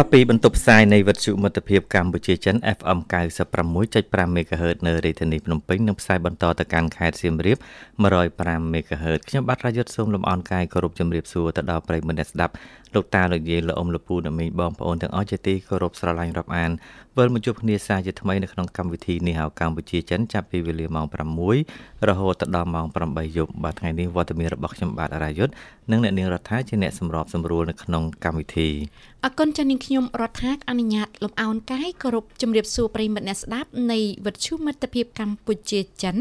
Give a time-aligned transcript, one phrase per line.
[0.00, 2.98] បាទពីបន្ទប់ផ្សាយនៃវិទ្យុមិត្តភាពកម្ពុជាចិន FM
[3.62, 7.58] 96.5 MHz នៅរាជធានីភ្នំពេញនិងផ្សាយបន្តទៅកាន់ខេត្តសៀមរាប
[8.14, 12.52] 105 MHz ខ្ញុំបាទរាយុទ្ធសូមលំអរកាយគោរពជំរាបសួរទៅដល់ប្រិយមិត្តអ្នកស្ដាប់
[12.94, 16.70] លោកតាលោកយាយលោកអ៊ំលោកពូអ្នកមីងបងប្អូនទាំងអស់ជាទីគោរពស្រឡាញ់រាប់អាន
[17.18, 21.06] វិលមកជួបគ្នាសាជាថ្មីនៅក្នុងកម្មវិធីនេះហៅកម្ពុជាចិនចាប់ពីវេលាម៉ោង
[21.56, 25.52] 6រហូតដល់ម៉ោង8យប់បាទថ្ងៃនេះវត្តមានរបស់ខ្ញុំបាទរាយុទ្ធ
[25.90, 28.68] និងអ្នកនាងរដ្ឋាជាអ្នកសម្របសម្រួលនៅក្នុងកម្មវិធី
[29.24, 36.16] អគុណចានាងខ្ញុំរដ្ឋាអនុញ្ញាតលំអោនកាយគោរពជំរាបសួរប្រិយមិត្តអ្នកស្ដាប់នៃវិទ្យុមិត្តភាពកម្ពុជាចិន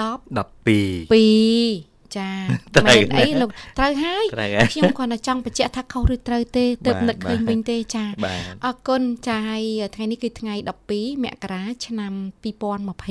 [0.00, 2.30] 10 12 ចា
[2.86, 4.24] មែនអីលោកត្រូវហើយ
[4.72, 8.04] ខ្ញុំគ្រាន់តែចង់បញ្ជាក់ថាខុសឬត្រូវទេទើបនឹកឃើញវិញទេចា
[8.66, 10.54] អរគុណចាហើយថ្ងៃនេះគឺថ្ងៃ
[10.90, 12.12] 12មករាឆ្នាំ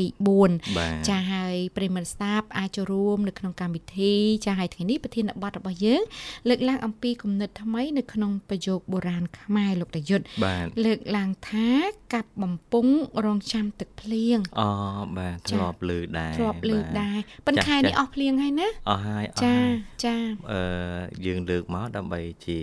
[0.03, 4.13] 2024ចាហើយប្រិមត្តស្ដាប់អាចចូលរួមនៅក្នុងកម្មវិធី
[4.45, 6.01] ចាហើយថ្ងៃនេះប្រធានបទរបស់យើង
[6.49, 10.25] លើកឡើងអំពីគំនិតថ្មីនៅក្នុងប្រយោគបុរាណខ្មែរលោកតាយុទ្ធ
[10.85, 11.69] លើកឡើងថា
[12.13, 12.93] កាប់បំពង់
[13.25, 14.69] រងចាំទឹកភ្លៀងអូ
[15.17, 19.55] បាទធ្លាប់លឺដែរធ្លាប់លឺដែរប៉ុន្តែខែនេះអស់ភ្លៀងហើយណាអស់ហើយអស់ចា
[20.03, 20.15] ចា
[20.51, 20.61] អឺ
[21.25, 22.59] យើងលើកមកដើម្បីជា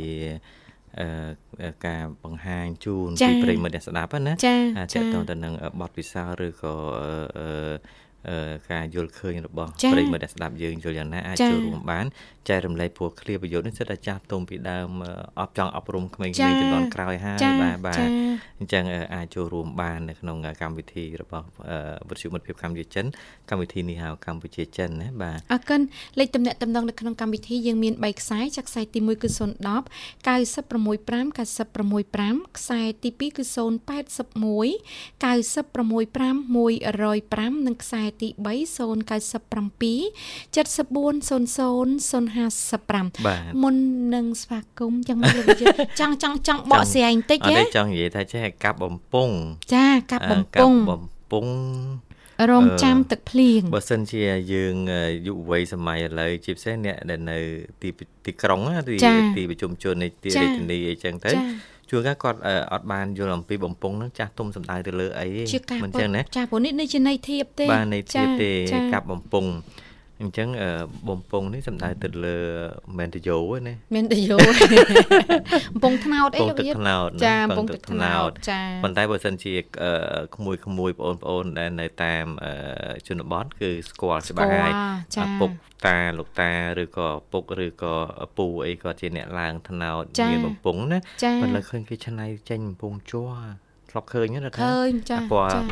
[1.00, 4.56] អឺការបង្ហាញជូនពីប្រិយមិត្តអ្នកស្ដាប់ណាចា
[5.02, 6.74] តទៅទៅនឹងបទពិសោធន៍ឬក៏
[7.38, 12.06] អឺការយល់ឃើញរបស់ប្រិយមិត្តអ្នកស្ដាប់យើងយល់យ៉ាងណាអាចចូលរួមបាន
[12.48, 14.90] ចែករំលែកព្រោះឃ្លាប្រយោជន៍នេះសិតតែចាស់ទុំពីដើម
[15.40, 17.98] អបចង់អប់រំក្មេងៗជំនាន់ក្រោយហើយបាទបាទ
[18.58, 21.46] អញ្ចឹងអាចចូលរួមបាននៅក្នុងកម្មវិធីរបស់
[22.08, 23.06] វិទ្យុមិត្តភាពកម្ពុជាចិន
[23.50, 25.80] កម្មវិធីនេះហៅកម្ពុជាចិនណាបាទអរគុណ
[26.18, 29.40] លេខទំនាក់ទំនងនៅក្នុងកម្មវិធីយើងមាន3ខ្សែចាក់ខ្សែទី1គឺ010
[30.26, 33.58] 965 965ខ្សែទី2គឺ081
[35.22, 38.48] 965 105និងខ្សែទី3
[38.78, 38.78] 097
[40.54, 43.74] 7400 55មុន
[44.14, 45.46] នឹងស្វាគមន៍ចឹងលោក
[46.00, 49.34] ចង់ចង់ចង់បកស្រាយបន្តិចទេអត់ចង់និយាយថាចេះកាប់បំពង់
[49.74, 51.52] ចាកាប់បំពង់បំពង់
[52.50, 54.22] រងចាំទឹកភ្លៀងបើសិនជា
[54.52, 54.74] យើង
[55.26, 57.38] យុវវ័យសម័យឥឡូវជាពិសេសអ្នកដែលនៅ
[57.82, 57.90] ទី
[58.26, 58.94] ទីក្រុងទី
[59.36, 61.30] ទីប្រជុំជននៃទីរាជធានីអីចឹងទៅ
[61.90, 62.38] ជួនកាលគាត់
[62.72, 65.26] អត់បានយល់អំពីបំពង់ហ្នឹងចាស់ទុំសំដៅទៅលើអី
[65.84, 68.50] មិនចឹងណាចាព្រោះនេះនេះជាន័យធៀបទេបាទន័យធៀបទេ
[68.92, 69.48] កាប់បំពង់
[70.22, 70.48] អញ្ចឹង
[71.08, 72.36] បំពង់នេះសំដៅទៅលើ
[72.98, 74.36] មែនតយោណាមែនតយោ
[75.72, 76.72] បំពង់ថ្នោតអីលោកយា
[77.26, 79.54] ចាបំពង់ទឹកថ្នោតចាប៉ុន្តែបើសិនជា
[80.36, 82.26] ក្មួយក្មួយបងប្អូនដែលនៅតាម
[83.08, 84.72] ជនបទគឺស្គាល់ច្បាស់ហើយ
[85.40, 85.50] ពុក
[85.86, 86.52] តាលោកតា
[86.82, 87.94] ឬក៏ពុកឬក៏
[88.36, 90.98] ពូអីក៏ជាអ្នកឡើងថ្នោតមានបំពង់ណា
[91.40, 93.32] ប៉ុន្តែឃើញគេឆ្នៃចេញបំពង់ជ័រ
[93.90, 95.26] ធ្លាប់ឃើញណាថាឃើញចាពណ៌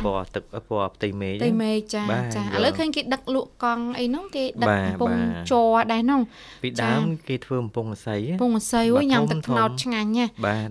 [0.05, 2.03] ពណ៌ទឹកពណ៌ផ្ទៃមេឃផ្ទៃមេឃចា
[2.35, 5.17] ចាឥឡូវឃើញគេដឹកលក់កង់អីហ្នឹងគេដឹកកំពង់
[5.51, 6.21] ជ័រដែរហ្នឹង
[6.63, 10.25] ពីដើមគេធ្វើកំពង់អស័យកំពង់អស័យអូញ៉ាំទឹកត្នោតឆ្ងាញ់ណា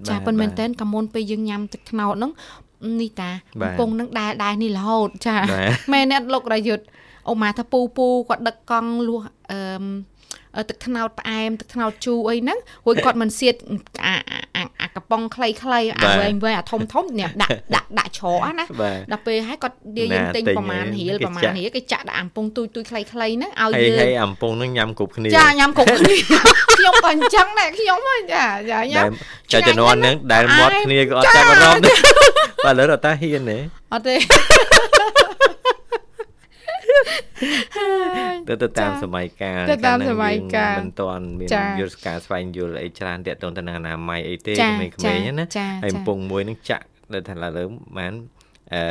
[0.08, 2.32] ចាប៉ុន្មានតែនកាមុនពេលយើងញ៉ាំទឹកត្នោតហ្នឹង
[3.00, 3.30] នេះតា
[3.62, 5.36] កំពង់ហ្នឹងដែរដែរនេះរហូតចា
[5.92, 6.84] មែនអ្នកលោករយុទ្ធ
[7.28, 9.60] អូម៉ាថាពូពូគាត់ដឹកកង់លក់អឺ
[10.68, 13.54] ទឹកត្នោតផ្អែមទឹកត្នោតជូរអីហ្នឹងរួចគាត់មិនសៀត
[14.04, 18.64] អាកំប៉ុងខ្លីៗអាវែងវែងអាធំធំនេះដាក់ដាក់ដាក់ច្រកណា
[19.12, 26.16] ដល់ពេលហើយគាត់និយាយយើងទិញប្រហែលរៀលប្រហែលរៀលគេចាក់ដាក់អាំពងទួយទួយខ្លីៗហ្នឹងឲ្យយើងហើយអាំពងហ្នឹងញ៉ាំគ្រប់គ្នាចាញ៉ាំគ្រប់គ្នា
[26.76, 27.98] ខ្ញុំក៏អញ្ចឹងដែរខ្ញុំ
[28.32, 29.12] ចាចាញ៉ាំ
[29.52, 31.98] ចាជំនាន់ហ្នឹងដែលមាត់គ្នាក៏អត់ចាប់អារម្មណ៍ដែរ
[32.64, 33.58] បាទឥឡូវរត់តាហ៊ានទេ
[33.92, 34.16] អត់ទេ
[38.48, 41.48] ទៅទៅតាមសម័យកាលទៅតាមសម័យកាលមិនទាន់មាន
[41.80, 45.46] យល់ការស្វែងយល់អីច្រើនតាក់ទងទៅនឹងអនាម័យអីទេក្មេងៗណា
[45.82, 47.66] ហើយកំពុងមួយនឹងចាក់នៅថាឡើយ
[47.96, 48.12] មិន
[48.72, 48.82] អឺ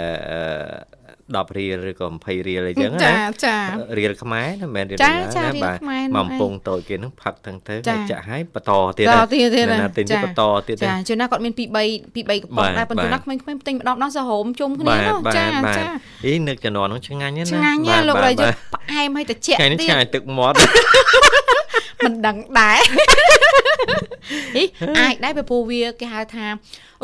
[1.33, 3.57] 10រៀលឬក៏20រៀលអីចឹងណាចាចា
[3.97, 5.77] រៀលខ្មែរណាមិនមែនរៀលណាបាទ
[6.15, 15.45] មកពងតូចគេនឹងផឹកទាំងទៅចាក់ឲ្យបន្តទៀតណាទៀតទៀតណាទិញទៀតបន្តទៀតចាជួនណាគាត់មានពី3ពី3កំប៉ុងដែរប៉ុន្តែណាក្មេងៗទិញម្ដងដល់សហូមជុំគ្នានោះចា
[15.77, 15.83] ចា
[16.25, 18.43] អីនឹកចំណន់នោះឆ្ងាញ់ណាឆ្ងាញ់ណាលោករាជ
[18.73, 20.57] ផ្អែមឲ្យត្រជាក់ទៀតឆ្ងាញ់ទឹកមាត់
[22.05, 22.79] មិនដឹងដែរ
[24.99, 26.45] អាចដែរព្រោះវាគេហៅថា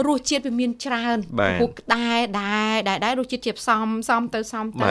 [0.07, 1.17] រសជាតិវាមានច្រើន
[1.61, 4.89] ពោះដែរដែរដែរដែររសជាតិជាផ្សំសំទៅសំទៅ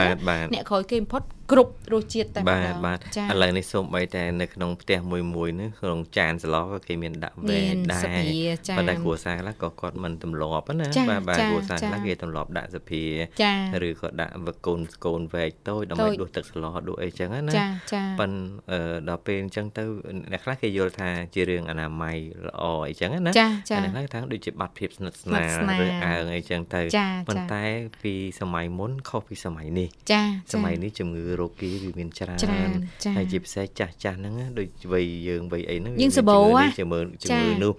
[0.53, 3.01] អ្នកក្រោយគេបំផុតគ្រប់រសជាតិតែបាទបាទឥ
[3.41, 7.59] ឡូវនេះសូមបីតែនៅក្នុងផ្ទះមួយមួយនេះក្នុងចានស្លក៏គេមានដាក់វែ
[7.93, 8.05] ដែរ
[8.77, 13.03] ប៉ុន្តែគ្រួសារខ្លះក៏គាត់មិនទម្លាប់ណាបាទបាទគ្រួសារខ្លះគេទម្លាប់ដាក់សភា
[13.87, 17.53] ឬក៏ដាក់វកូនកូនវែកតូចដើម្បីដួសទឹកស្លដួសអីចឹងណា
[18.19, 18.79] ប៉ុន្តែ
[19.09, 19.83] ដល់ពេលអញ្ចឹងទៅ
[20.31, 22.17] អ្នកខ្លះគេយល់ថាជារឿងអនាម័យ
[22.47, 23.35] ល្អអីចឹងណាអ្នក
[23.93, 26.81] ខ្លះថាដូចជាបាត់ភាពស្និទ្ធស្នាលឬអើងអីចឹងទៅ
[27.27, 27.63] ប៉ុន្តែ
[28.03, 29.89] ពីសម័យមុនខុសពីសម័យនេះ
[30.53, 32.39] សម័យនេះជំងឺរោគគីវាមានច្រើន
[33.17, 36.37] ហើយជាពិសេសចាស់ចាស់ហ្នឹងដូចវ័យយើងវ័យអីហ្នឹងយើងសបោ
[36.79, 37.73] ជំងឺជំងឺនោះ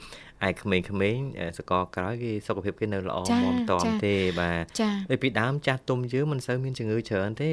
[0.49, 1.29] ឯក្មេងៗ
[1.59, 4.65] សកលក្រោយគេសុខភាពគេនៅល្អមកតមទេបាទ
[5.11, 7.50] ដូចពីដើមចាស់ទុំយើងមិនសូវមានជំងឺច្រើនទេ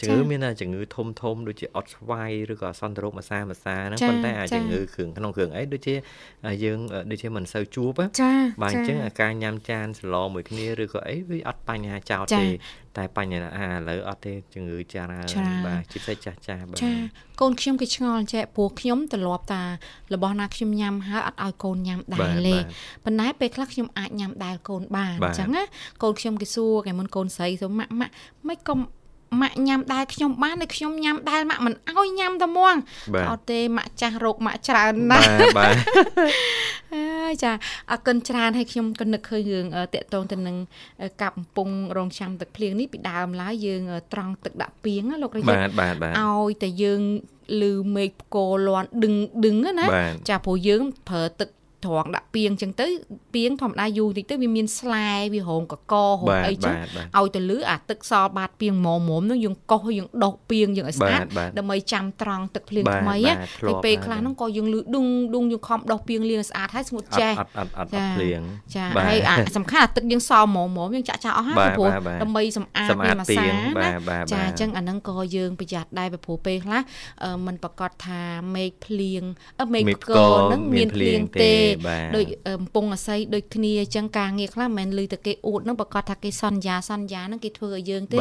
[0.00, 5.94] ជំងឺមានតែជំងឺធំធំដូចជាអត់ស្វាយឬក៏សន្តិរោគម្សាម្សាហ្នឹងប៉ុន្តែអាជំងឺគ្រឿងក្នុងគ្រឿងអីដូចជា
[6.64, 6.78] យើង
[7.10, 8.00] ដូចជាមិនសូវជួប
[8.62, 12.46] បាទអញ្ចឹងការញ៉ាំចានសឡមួយគ្នាឬក៏អីវាអត់បញ្ហាចោតទេ
[12.96, 15.12] តែបញ្ហាឥឡូវអត់ទេជំងឺចារ
[15.66, 16.92] បាទជាពិសេសចាស់ចាស់បាទចា
[17.40, 19.62] កូនខ្ញុំគេឆ្ងល់ចេះព្រោះខ្ញុំទម្លាប់តា
[20.14, 22.56] របស់ណាខ្ញុំញ៉ាំហើយអត់ឲ្យកូនញ៉ាំដែរលេ
[23.04, 25.62] ប៉ុន្តែពេលខ្លះខ្ញុំអាចញ៉ាំដែរកូនបានអញ្ចឹងណា
[26.02, 28.12] កូនខ្ញុំគេសួរគេមុនកូនស្រីទៅម៉ាក់ម៉ាក់
[28.48, 28.78] មិនកុំ
[29.40, 32.76] ម៉ាក់ញ៉ាំដែរខ្ញុំបានតែខ្ញុំញ៉ាំដែរម៉ាក់មិនអោយញ៉ាំតែហ្មង
[33.30, 35.74] អត់ទេម៉ាក់ចាស់រោគម៉ាក់ច្រើនណាស់បាទ
[37.32, 37.52] អើយចា
[37.90, 40.56] អរគុណច្រើនហើយខ្ញុំក៏នឹកឃើញរឿងតកតងទៅនឹង
[41.22, 43.82] កាប់កំពុងរងចាំទឹកភ្លៀងនេះពីដើមឡើយយើង
[44.12, 47.00] ត្រង់ទឹកដាក់ពីងលោករាជបាទបាទបាទឲ្យតែយើង
[47.62, 49.14] លឺមេឃផ្គរលាន់ ដឹង
[49.46, 49.86] ដឹងណា
[50.28, 51.48] ចាព្រោះយើងប្រើទឹក
[51.86, 52.86] ត្រង់ដាក់ពីងអញ្ចឹងទៅ
[53.34, 56.74] ពីងធម្មតាយូរតិចទៅវាមានស្លែវារងកកហូបអីចឹង
[57.18, 61.20] ឲ្យទៅលឺអាទឹកសល់បាតពីងមុំមុំនោះយើងកោសយើងដុសពីងយើងឲ្យស្អាត
[61.58, 63.16] ដើម្បីចាំត្រង់ទឹកភ្លៀងថ្មី
[63.66, 68.40] ហើយពេលខ្លះហ្នឹងក៏យើងលឺឌុងឌុងយើងខំដុសពីងលាងស្អាតហើយស្ងួតចេះអត់អត់អត់ភ្លៀង
[68.76, 71.88] ចាហើយអាសំខាន់អាទឹកយើងសល់មុំមុំយើងចាក់ចាក់អស់ហើយព្រោះ
[72.22, 73.46] ដើម្បីសម្អាតវាមួយសា
[73.82, 73.90] ណា
[74.32, 76.80] ចាអញ្ចឹងអាហ្នឹងក៏យើងប្រយ័ត្នដែរព្រោះពេលខ្លះ
[77.46, 78.22] มันប្រកាសថា
[78.54, 79.22] មេឃភ្លៀង
[79.74, 80.10] មេឃក
[80.48, 81.54] ហ្នឹងមានភ្លៀងទេ
[82.16, 82.26] ដូច
[82.58, 88.18] កំពង់អាស័យដូចគ្នាអញ្ចឹងការងារខ្លះមិនមែនឮតែគេអួតហ្នឹងប្រកាសថាគេសន្យាសន្យាហ្នឹងគេធ្វើឲ្យយើងទេ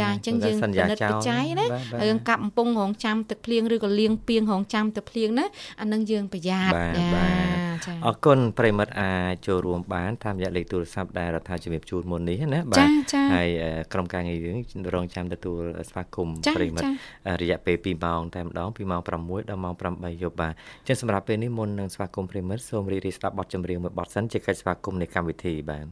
[0.00, 1.66] ចាអញ្ចឹងយើងពិនិត្យបច្ច័យណា
[2.08, 5.46] យើងកាប់កំពង់រងចាំទឹកភ្លៀងឬក៏លៀងពីងរងចាំទឹកភ្លៀងណា
[5.80, 6.76] អានឹងយើងប្រយ័ត្ន
[7.84, 12.88] ចាអរគុណប្រិមិត្តអាចចូលរួមបានតាមរយៈលេខទូរស័ព្ទដែលរដ្ឋាភិបាលជូនមុននេះណាបាទ
[13.34, 13.48] ហើយ
[13.92, 14.56] ក្រុមការងារយើង
[14.94, 15.60] រងចាំទទួល
[15.90, 16.88] ស្វាគមន៍ប្រិមិត្ត
[17.42, 20.54] រយៈពេល2ម៉ោងតែម្ដងពីម៉ោង6ដល់ម៉ោង8យប់បាទ
[20.86, 25.86] ចឹងសម្រាប់ពេលនេះមុននឹងស្វាគមន៍ប្រិមិត្តសូមរីករាយស្ដាប់បទចម្រៀងមួយបទសិនជាកិច្ចស្វាគមន៍នៃកម្មវិធីបាទ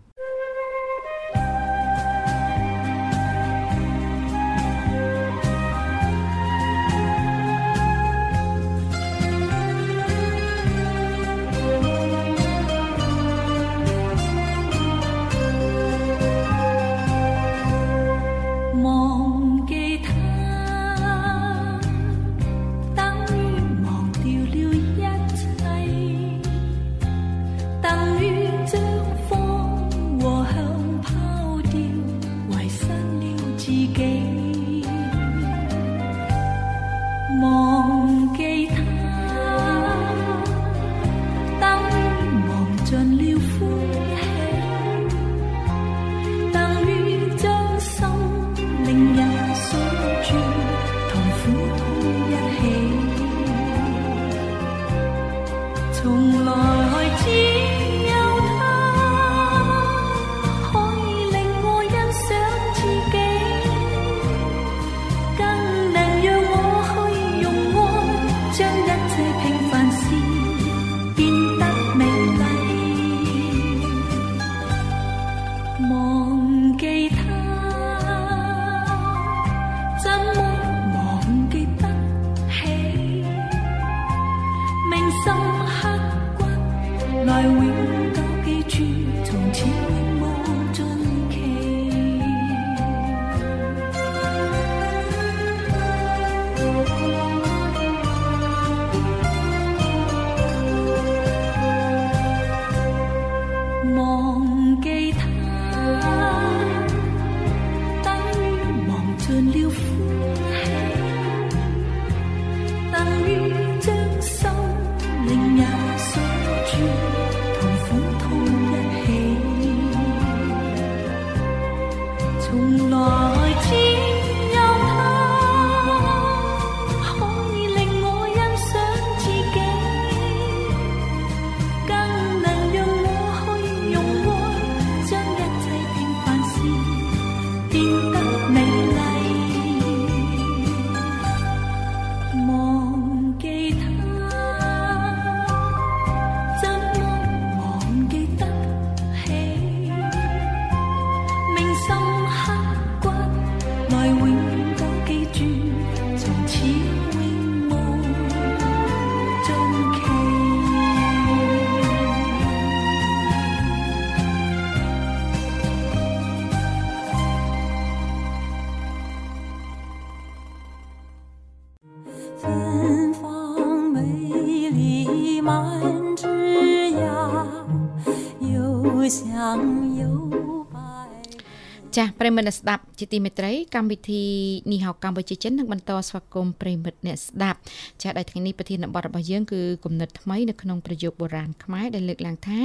[182.47, 184.25] ចាស់ប្រិមិត្តស្ដាប់ជាទីមេត្រីកម្មវិធី
[184.73, 187.59] នីហៅកម្ពុជាចិននឹងបន្តស្វាគមន៍ប្រិមិត្តអ្នកស្ដាប់
[188.03, 192.61] ចាស់ដែលថ្ងៃនេះប្រធានបទរបស់យើងគឺគំនិតថ្មីនៅក្នុងប្រយោគបុរាណខ្មែរដែលលើកឡើងថា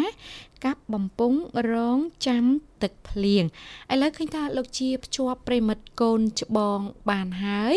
[0.65, 1.39] កាប់បំពង់
[1.71, 2.45] រងចាំ
[2.81, 3.43] ទឹកភ្លៀង
[3.93, 7.75] ឥឡូវឃើញថាលោកជាភ្ជាប់ប្រិមិត្តកូនច្បងបានហើយ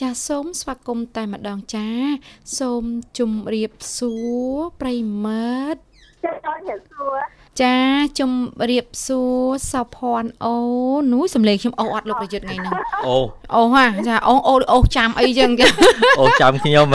[0.00, 1.88] ចាសូមស្វាគមន៍តែម្ដងចា
[2.58, 2.84] សូម
[3.18, 4.12] ជម្រាបសួ
[4.52, 5.80] រប្រិមិត្ត
[6.24, 7.76] ចាជម្រាបសួរ ចា
[8.18, 8.32] ជំ
[8.70, 10.54] រាបសួរសោភ័ណ្ឌអូ
[11.12, 12.72] នោះសំលេងខ្ញុំអូអត់លោកប្រយុទ្ធថ្ងៃហ្នឹង
[13.06, 13.16] អូ
[13.54, 15.66] អូហាចាអូអូអូចាំអីចឹងចា
[16.20, 16.86] អូចាំខ្ញុំ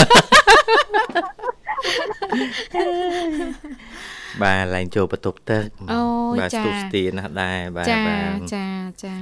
[4.41, 6.01] បាទឡើងចូលបន្ទប់ទឹកអូ
[6.39, 8.67] បាទស្ទុះស្ទីណាស់ដែរបាទបាទចា
[9.03, 9.13] ចា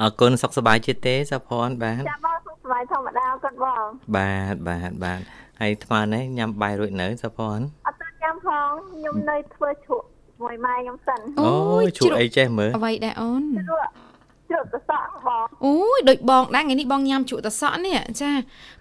[0.00, 5.20] អរគុណសុខសប្បាយជាទេសោភ័ណ្ឌបាទចាបងសុខសប្បាយធម្មតាគាត់បងបាទបាទបាទ
[5.60, 10.06] ហើយថ្មនេះញ៉ាំបាយរួចនៅសោភ័ណ្ឌអត់ញ៉ាំផងខ្ញុំនៅធ្វើជ្រក់
[10.42, 13.90] មួយម៉ែខ្ញុំសិនអូយជ្រក់អីចេះមើលអ្វីដែរអូនជ្រក់
[14.50, 18.30] ជ្រក់តសក់បងអូយដូចបងដែរថ្ងៃនេះបងញ៉ាំជ្រក់តសក់នេះចា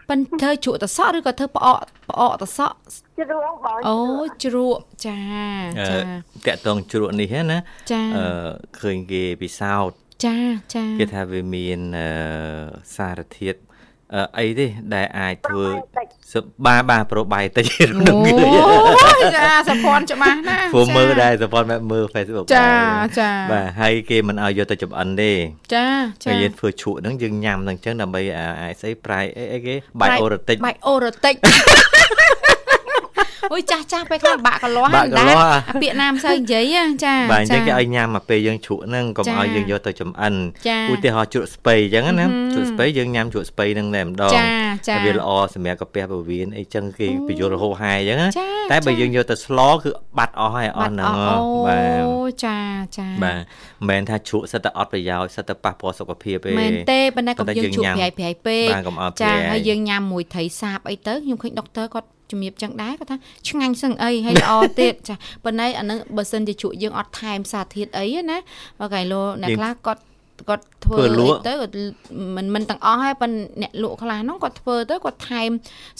[0.10, 2.75] ប៉ិនធ្វើជ្រក់តសក់ឬក៏ធ្វើផ្អកផ្អកតសក់
[3.18, 3.98] ជ្រក់បងអូ
[4.44, 5.20] ជ្រក់ចា
[5.89, 5.98] ចា
[6.46, 7.58] តាក់តងជ្រក់នេះណា
[7.92, 8.25] ចាអឺ
[8.80, 10.38] ឃើញគេពិសោធន៍ចា
[10.75, 11.80] ចាគេថាវាមាន
[12.96, 13.60] សារធាតុ
[14.38, 15.66] អីទេដែលអាចធ្វើ
[16.65, 22.69] បាទបាទប្រូបាយតិចក្នុងអូចាសភ័នច្បាស់ណាព្រោះមើលដែរសភ័នបែបមើល Facebook ចា
[23.19, 25.31] ចាបាទហើយគេមិនឲ្យយកទៅចម្អិនទេ
[25.75, 25.86] ចា
[26.25, 28.21] ចាយើងធ្វើឈក់ហ្នឹងយើងញ៉ាំហ្នឹងអញ្ចឹងដើម្បី
[28.62, 31.36] អាចស្អីប្រៃអីអីគេបាយអូរ៉ាទិកបាយអូរ៉ាទិក
[33.51, 35.38] អូយចាស់ចាស់ពេលខ្លះបាក់កលាស់បាក់កលាស់
[35.82, 40.34] ពាក្យណាមិនសូវនិយាយចាបាទអញ្ចឹងគេឲ្យញ៉ាំមកពេលយើងជ្រក់ហ្នឹងកុំឲ្យយើងយកទៅចំអិន
[40.94, 44.32] ឧទាហរណ៍ជ្រក់ស្ពៃអញ្ចឹងណាជ្រក់ស្ពៃយើងញ៉ាំជ្រក់ស្ពៃហ្នឹងតែម្ដង
[45.06, 51.39] វាល្អសម្រាប់កាពះពោះវៀនអីចឹងគេបញ្យល់រហូតហាយអញ្ចឹងតែបើយើងយកទៅស្លគឺបាត់អស់ហើយអស់ហ្នឹងបាទ
[52.08, 52.58] អូចា
[52.98, 58.68] ចាបាទមិនមែនថាជ្រក់សិតតែអត់ប្រយោជន៍សិតតែប៉ះពាល់សុខភាពទេមែនទេប៉ុន្តែកុំយើងជ្រក់ប្រៃប្រៃពេក
[59.22, 63.17] ចាហើយយើងញ៉ាំមួយត្រីសាបអីទៅខ្ញុំឃើញដុកទ័រគាត់ ជំរាបចឹងដែរគាត់ថា
[63.50, 68.38] ឆ្ងាញ់សឹងអីហើយល្អទៀតចាប៉ុន្តែអានឹងបើសិនជាជក់យើងអត់ថែមសារធាតុអីណា
[68.79, 70.01] បើកែលោអ្នកខ្លះគាត់
[70.50, 70.98] គាត់ធ្វើ
[71.48, 71.74] ទៅគាត់
[72.36, 75.50] មិនមិនទាំងអស់ហើយប៉ុន្តែអ្នកលក់ខ្លះហ្នឹងគាត់ធ្វើទៅគាត់ថែម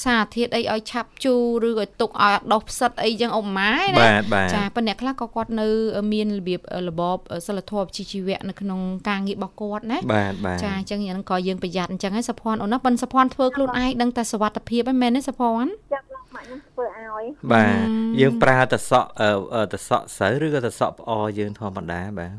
[0.05, 1.33] សារធាតុអីឲ្យឆាប់ជូ
[1.63, 4.07] រឬក៏ទុកឲ្យដុសផ្សិតអីចឹងអ៊ំម៉ាណា
[4.53, 5.67] ចាប៉ុន្តែអ្នកខ្លះក៏គាត់នៅ
[6.13, 6.59] មានរបៀប
[6.89, 7.17] របប
[7.48, 17.88] សិលធម៌វិជ្ជាជីវៈនៅក្នុងការងាររបស់គាត់ណាបាទបាទចាអញ្ចឹងហ្នឹងក៏យើងប្រយ័ត្នអញ្ចឹងហើយសុភ័ណ្ឌអូនណាប៉ុន្តែសុភ័ណ្ឌធ្វើខ្លួនឯងដឹងតែសុវត្ថិភាពហ្នឹងមែនទេសុភ័ណ្ឌចា ម៉ាក់ខ្ញុំធ្វើឲ្យបាទ
[18.21, 19.09] យើងប្រើតសក់
[19.74, 22.31] តសក់ស្រូវឬក៏តសក់ផ្អយើងធម្មតាបាទ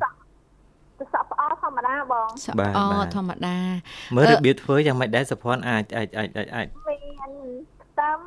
[1.00, 2.80] តសក់ផ្អធម្មតាបងសក់ផ្អ
[3.14, 3.56] ធម្មតា
[4.16, 6.94] មើលរបៀបធ្វើយ៉ាងម៉េចដែរសុភ័ណ្ឌអាចអាចអាចអាចមា
[7.28, 7.30] ន
[7.82, 8.18] ខ្ទឹម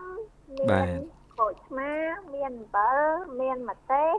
[0.70, 1.00] មាន
[1.38, 1.91] ក្រូចឆ្មា
[2.34, 2.98] មានអំបិល
[3.39, 4.12] មានម្ទេស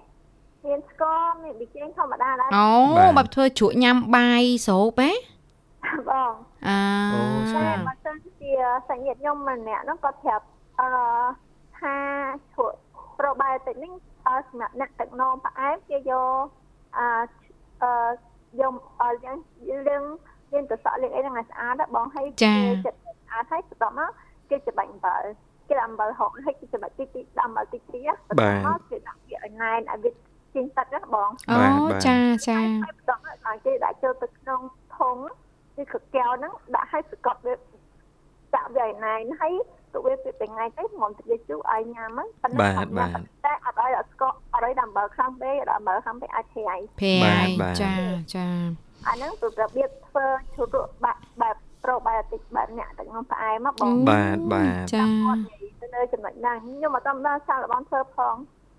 [0.67, 2.69] មានស្ករមានប៊ីចេងធម្មតាដែរអូ
[3.17, 5.13] បើធ្វើជ្រក់ញ៉ាំបាយស្រូបហ៎
[6.11, 6.33] បង
[6.69, 6.79] អើ
[7.55, 8.53] តែបើសិនជា
[8.91, 10.45] សញ្ញាតខ្ញុំម្នាក់ហ្នឹងគាត់ប្រាប់
[10.85, 10.97] អឺ
[11.79, 11.97] ថា
[12.55, 12.79] ជ្រក់
[13.19, 13.93] ប្រូបាយតិចនេះ
[14.49, 16.47] សម្រាប់អ្នកទឹកនោមផ្អែមគេយក
[16.99, 17.07] អឺ
[17.83, 17.91] អឺ
[18.61, 18.75] យក
[19.25, 19.39] យើង
[19.69, 20.05] យើង
[20.53, 24.11] យើងទៅសក់លាងអីហ្នឹងឲ្យស្អាតបងហើយគេចិត្តស្អាតហើយបន្ទាប់មក
[24.51, 25.23] គេច្បាច់អំបិល
[25.69, 30.11] គេដាក់អំបិលហុកហើយគេច្បាច់តិចតិចដាក់អំបិលតិចតិចបន្ទាប់មកគេដាក់វាឲ្យណែនឲ្យវា
[30.55, 31.59] ចេញទឹកណាបងអូ
[32.07, 32.17] ចា
[32.49, 34.61] ចាហើយបន្ទាប់មកឲ្យគេដាក់ចូលទៅក្នុង
[34.97, 35.17] ធុង
[35.77, 37.55] គឺកកែវហ្នឹងដាក់ឲ្យសកត់វា
[38.55, 39.55] ដាក់វាឲ្យណែនហើយ
[39.95, 47.47] ទុកវាពីថ្ងៃទៅមកទៅជូរឲ្យញ៉ាំហ្នឹងប៉ុន្តែបាទបាទតែអត់ឲ្យអត់ស្កកអត់ឲ្យដាក់អំបិលខ្លាំងពេកអត់អំបិលខ្លាំងពេកអាចភ័យភ័យ
[47.83, 47.93] ចា
[48.35, 48.47] ចា
[49.09, 55.05] អាហ្នឹងគឺរបៀបធ្វើជ្រក់បាក់បែបប្រូបាយតិចបែបអ្នកទឹកនំផ្អែមមកបងបាទបាទចា
[55.81, 58.35] ទៅលើចំណុចហ្នឹងខ្ញុំអត់តាមដល់សាកល្បងធ្វើផង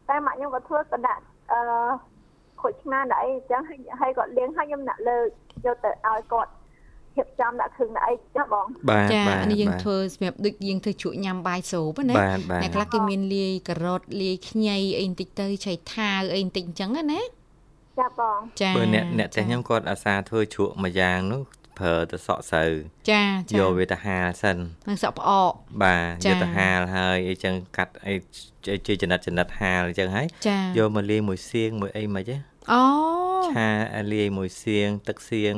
[0.09, 1.61] តែម៉ាក់ខ្ញុំក៏ធ្វើក៏ដាក់អឺ
[2.61, 3.61] ខូចឆ្មាដែរអីអញ្ចឹង
[3.99, 5.19] ហើយគាត់លៀងឲ្យខ្ញុំដាក់លើ
[5.65, 6.54] យកទៅឲ្យគាត់ៀ
[7.25, 12.15] បចំដាក់គ្រឿងដាក់អីចាស់បងបាទចានេះយើងធ្វើសម្រាប់ដូចយើងធ្វើជក់ញ៉ាំបាយសូបណា
[12.63, 17.21] អ្នកខ្លះគេមានលាយការ៉ុតលាយខ្ញីអីបន្តិចទៅឆៃថាវអីបន្តិចអញ្ចឹងណា
[17.99, 21.41] ចាបងចាបើអ្នកអ្នកតែខ្ញុំគាត់អាសាធ្វើជ្រក់មួយយ៉ាងនោះ
[21.79, 22.71] ប្រើទៅសក់ស្រូវ
[23.11, 24.57] ចាចាយកវាទៅហាលសិន
[24.87, 25.51] នឹងសក់ផ្អក
[25.83, 28.13] បាទយកទៅហាលហើយអីចឹងកាត់អី
[28.87, 30.27] ជាចំណិតចំណិតហាលអញ្ចឹងហើយ
[30.77, 32.35] យកមកលាយមួយសៀងមួយអីមិនទេ
[32.71, 32.83] អូ
[33.55, 33.69] ឆា
[34.13, 35.55] លាយមួយសៀងទឹកសៀង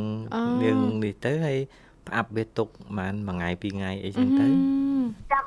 [0.61, 1.59] លាងនេះទៅហើយ
[2.07, 4.45] ផ្អាប់វាទុកប្រហែលមួយថ្ងៃពីរថ្ងៃអីចឹងទៅ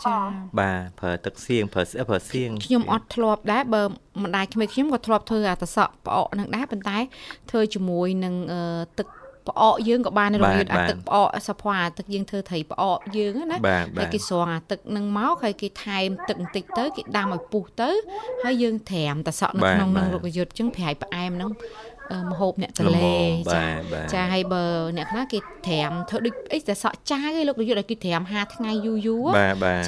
[0.06, 0.16] ចា
[0.60, 3.82] បាទប្រើទឹកសៀងប្រើប្រើសៀងខ្ញុំអត់ធ្លាប់ដែរបើ
[4.24, 6.98] ម្ដាយក្មេងខ្ញុំក៏ធ្លាប់ធ្វើអាតសក់ផ្អកនឹងដែរប៉ុន្តែ
[7.50, 8.34] ធ្វើជាមួយនឹង
[8.98, 9.06] ទឹក
[9.50, 13.58] ផ្អកយើងក៏បានរំលាយអាទឹកផ្អកសភ័អាទឹកយើងធ្វើត្រីផ្អកយើងណា
[13.98, 17.90] ហើយគេស្រង់អាទឹកនឹងមកហើយគេថែមទឹកបន្តិចទៅគេដាំឲ្យពុះទៅ
[18.44, 21.50] ហើយយើងត្រាំតសក់នៅក្នុងនឹងរុក្ខយុទ្ធចឹងប្រៃផ្អែមហ្នឹង
[22.30, 23.18] មហូបអ្នកតលេ
[23.54, 23.64] ចា
[24.14, 24.64] ចាហើយបើ
[24.96, 29.28] អ្នកខ្លះគេត្រាំធ្វើដូចអីតែសក់ចាយឯងលោកនាយកឲ្យគេត្រាំ5ថ្ងៃយូរយូរ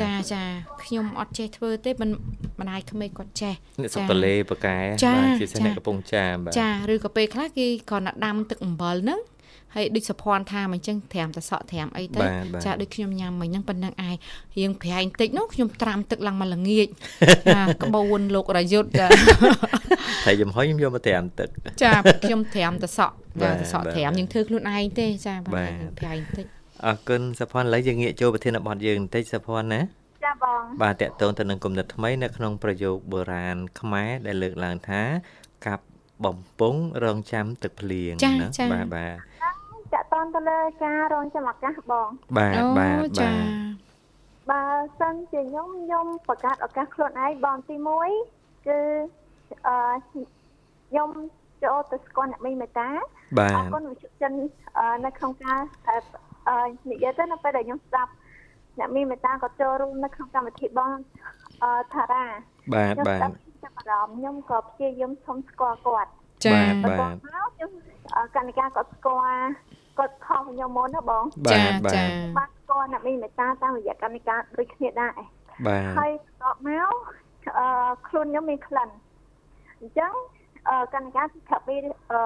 [0.03, 0.43] ចាចា
[0.85, 2.11] ខ្ញុំអត់ចេះធ្វើទេមិន
[2.61, 9.21] ម្ដាយក្មេងគាត់ចេះអ្នកសុកតលេបកែជាសិស្សអ្នកកំពង់ចាមបាទចាឬក៏ពេលខ្លះគេគ្រាន់តែដាំទឹកអំបិលហ្នឹង
[9.75, 12.21] ហើយដូចសុភ័ណ្ឌថាមិនចឹងត្រាំតែសក់ត្រាំអីទៅ
[12.65, 14.15] ចាដូចខ្ញុំញ៉ាំមិញហ្នឹងប៉ុណ្ណឹងឯង
[14.59, 16.87] រៀងប្រែងតិចនោះខ្ញុំត្រាំទឹកឡើងមកល្ងាច
[17.47, 19.07] ចាក្បូនលោករយុទ្ធចា
[20.27, 21.49] តែចំហុយខ្ញុំយកមកត្រាំទឹក
[21.83, 26.47] ចាខ្ញុំត្រាំតែសក់តែសក់ត្រាំយើងធ្វើខ្លួនឯងទេចាបាទប្រែងតិច
[26.87, 29.81] អរគុណសុភ័ណ្ឌឥឡូវយើងងាកចូលប្រធានបទយើងបន្តិចសុភ័ណ្ឌណា
[30.25, 35.03] ចាបងបាទតកតងទៅនឹងគំនិតថ្មីនៅក្នុងប្រយោគបុរាណខ្មែរដែលលើកឡើងថា
[35.67, 35.85] កាប់
[36.25, 39.32] បំពង់រងចាំទឹកភ្លៀងណាបាទបាទ
[40.25, 43.23] តកតងទៅលើការរងចាំឱកាសបងបាទបាទបាទ
[44.51, 44.65] បើ
[44.99, 47.77] សិនជាខ្ញុំខ្ញុំបង្កើតឱកាសខ្លួនឯងបងទី
[48.21, 48.79] 1គឺ
[49.67, 49.77] អឺ
[50.11, 51.09] ខ្ញុំ
[51.65, 52.89] ចូលទៅស្គាល់អ្នកមីមេតា
[53.39, 54.33] បាទអរគុណវិជ្ជាចិន
[55.05, 55.61] នៅក្នុងការ
[56.91, 58.13] និយាយទៅនៅពេលដែលខ្ញុំស្ដាប់
[58.79, 60.91] អ្នកមីមេតាក៏ចូលរួមនៅក្នុងកម្មវិធីបង
[61.93, 62.25] ថារា
[62.75, 63.19] បាទបាទ
[63.63, 66.11] ចាប់អារម្មណ៍ខ្ញុំក៏ព្យាយាមសុំស្គាល់គាត់
[66.45, 67.15] ចាបាទ
[67.55, 67.71] ខ្ញុំ
[68.37, 69.45] កណ្ឌិកាគាត់ស្គាល់
[69.99, 71.63] គាត់ខំខ្ញុំមុនណាបងចា
[71.95, 72.05] ចា
[72.37, 75.13] បាទស្គាល់អ្នកមានមេត្តាតាមរយៈកណ្ឌិកាដូចគ្នាដែរ
[75.67, 76.11] បាទហើយ
[76.43, 76.95] តបមក
[77.59, 77.67] អឺ
[78.09, 78.89] ខ្លួនខ្ញុំមានក្លិន
[79.81, 80.13] អញ្ចឹង
[80.69, 81.77] អឺកណ្ឌិកាប្រាប់ពី
[82.13, 82.21] អឺ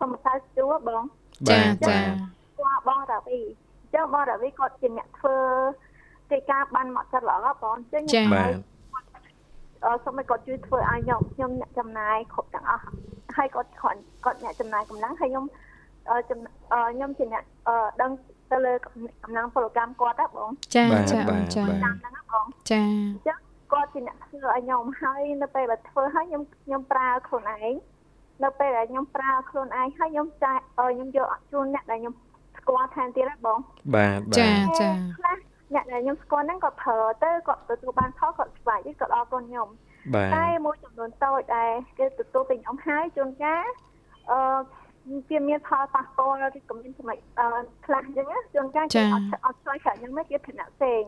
[0.00, 1.02] សមត្ថស្ទួបង
[1.50, 3.40] ចាចាស្គាល់បងរាវី
[3.82, 5.36] អញ្ចឹងបងរាវីគាត់ជាអ្នកធ្វើ
[6.30, 8.52] កិច្ចការបានមកចិត្តល្អបងអញ្ចឹងខ្ញុំបាទ
[9.84, 12.84] អឺសូមឲ្យគាត់ជួយធ្វើឲ្យខ្ញុំខ្ញុំអ្នកចំណាយគ្រប់ទាំងអស់
[13.36, 15.44] ហើយគាត់គាត់គាត់អ្នកចំណាយកម្លាំងហើយខ្ញុំ
[16.10, 17.44] ខ្ញុំជាអ្នក
[18.02, 18.10] ដឹង
[18.52, 18.86] ទៅលើក
[19.30, 21.20] ម្លាំងពលកម្មគាត់ណាបងចាចា
[21.54, 23.38] ចាតាមហ្នឹងបងចាអញ្ចឹង
[23.72, 27.74] គាត់ជាអ្នកធ្វើឲ្យខ្ញុំហើយនៅពេលដែលធ្វើឲ្យខ្ញុំខ្ញុំប្រើខ្លួនឯង
[28.44, 32.14] នៅពេលដែលខ្ញុំប្រើខ្លួនឯងហើយខ្ញុំចាយខ្ញុំយកជូនអ្នកដែលខ្ញុំ
[32.58, 33.58] ស្គាល់ថែមទៀតណាបង
[33.94, 35.36] បាទបាទចាចាខ្លះ
[35.74, 39.68] អ្នកដែលខ្ញុំស្គាល់ហ្នឹងគាត់ប្រើទៅគាត់ទទួលបានផលគាត់ស្វាយគាត់អរគុណខ្ញុំ
[40.36, 43.66] តែមួយចំនួនតូចដែលគេទទួលពីខ្ញុំហើយជួនកាល
[44.30, 44.38] អឺ
[45.30, 47.18] វាមានផលប៉ះពាល់ឬក៏មានចំណុច
[47.86, 51.02] ខ្លះអញ្ចឹងជួនកាលគេអត់អត់ឆ្លើយខាងហ្នឹងគេឋានៈផ្សេង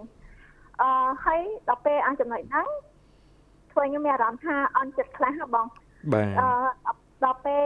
[0.82, 0.90] អឺ
[1.24, 2.68] ហើយដល់ពេលអាចចំណុចហ្នឹង
[3.72, 5.66] ធ្វើខ្ញុំមានអារម្មណ៍ថាអន់ចិត្តខ្លះបង
[6.12, 6.48] បាទអឺ
[7.24, 7.62] ដល់ពេល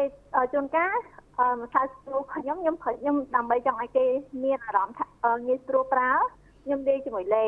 [0.53, 0.97] ជួនកាល
[1.39, 4.07] អឺម្សៅស្រួលខ្ញុំខ្ញុំខ្ញុំដើម្បីចង់ឲ្យគេ
[4.45, 5.07] មានអារម្មណ៍ថា
[5.47, 6.13] ងាយស្រួលប្រើ
[6.65, 7.47] ខ្ញុំលេងជាមួយលេ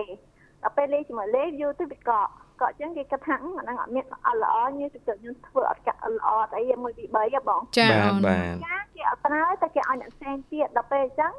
[0.63, 11.33] ដល់ពេលលេងជាមួយលេយូរទៅវាកក់ ក៏អញ្ចឹងគេគិតថាអាហ្នឹងអត់មានអត់ល្អញ៉ឺទៅខ្ញុំធ្វើអត់កាក់ល្អអត់អីមួយពី3ហ៎បងចាអូនបាទចាគេអត់ប្រើតែគេឲ្យអ្នកផ្សេងទៀតដល់ពេលអញ្ចឹង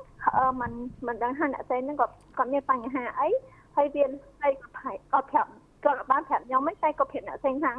[0.61, 0.71] มัน
[1.07, 3.29] មិនដឹងថាអ្នកផ្សេងហ្នឹងគាត់គាត់មានបញ្ហាអី
[3.75, 4.03] ហើយវា
[4.41, 5.49] ហើយគាត់ប្រាប់គាត់ប្រាប់
[5.85, 7.73] គាត់បានប្រាប់ខ្ញុំមិនតែគាត់ប្រាប់អ្នកផ្សេងថា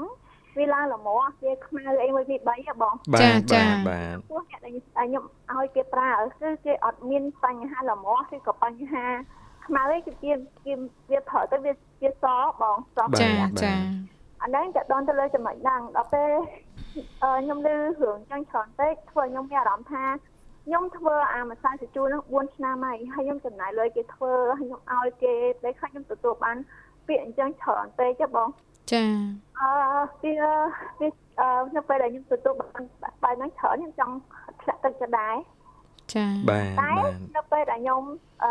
[0.59, 9.07] វាឡើងល្មមវាខ្មៅអីមួយពី3ហ៎បងចាចាបាទពួកអ្នកដែលខ្ញុំឲ្យគេប្រើគឺគេអត់មានបញ្ហាល្មមឬក៏បញ្ហា
[9.67, 10.33] ខ្មៅឯងគឺគេ
[10.65, 10.73] គេ
[11.11, 12.25] វាប្រើទៅវាវាស
[12.61, 13.31] បងសចា
[13.63, 13.75] ចា
[14.43, 16.33] អាហ្នឹងតដល់ទៅលើចំណុចហ្នឹងដល់ពេល
[17.23, 20.05] ខ្ញុំលឺរឿងចឹងច្រើនពេកធ្វើខ្ញុំមានអារម្មណ៍ថា
[20.67, 26.57] ខ្ញុំធ្វើអាម្សៅសាជូរហ្នឹង4ឆ្នាំហើយហើយខ្ញុំចំណាយលុយគេធ្វើហើយខ្ញុំឲ្យគេតែខ្លះខ្ញុំទទួលបាន
[27.09, 28.49] ពាក្យអញ្ចឹងច្រើនពេកទេបង
[28.93, 29.05] ចា
[29.59, 29.69] អឺ
[30.23, 30.55] វា
[31.01, 32.83] វានៅពេលដែលខ្ញុំទទួលបាន
[33.23, 34.15] បាយហ្នឹងច្រើនខ្ញុំចង់
[34.63, 35.35] ធ្លាក់ទឹកចដែរ
[36.15, 36.91] ចាបាទតែ
[37.37, 38.03] នៅពេលដែលខ្ញុំ
[38.45, 38.51] អឺ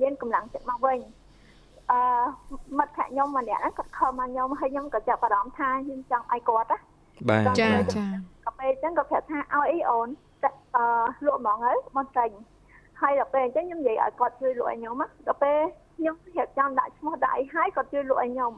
[0.00, 0.98] មានកម្លាំងចិត្តមកវិញ
[1.90, 2.00] អឺ
[2.78, 6.78] មិត្តភក្តិខ្ញុំម្នាក់ហ្នឹងគាត់ខំមកខ្ញុំហើយខ្ញុំក៏ចាប់អារម្មណ៍ថាខ្ញុំចង់ឲ្យគាត់ណា
[7.28, 8.04] បាទចាចា
[8.46, 10.08] ក៏ពេលអញ្ចឹងក៏ប្រាប់ថាឲ្យអីអូន
[10.76, 10.84] អឺ
[11.26, 12.30] លក់ហ្មងហើយមកចេញ
[13.00, 15.58] ហើយដល់ពេលអញ្ចឹងខ្ញុំនិយាយឲ្យគាត់ជួយលក់ឲ្យខ្ញុំណាដល់ពេល
[15.96, 18.52] ខ្ញុំរៀបចំដាក់ឈ្មោះដាក់អីហើយគាត់ជួយលក់ឲ្យខ្ញុំ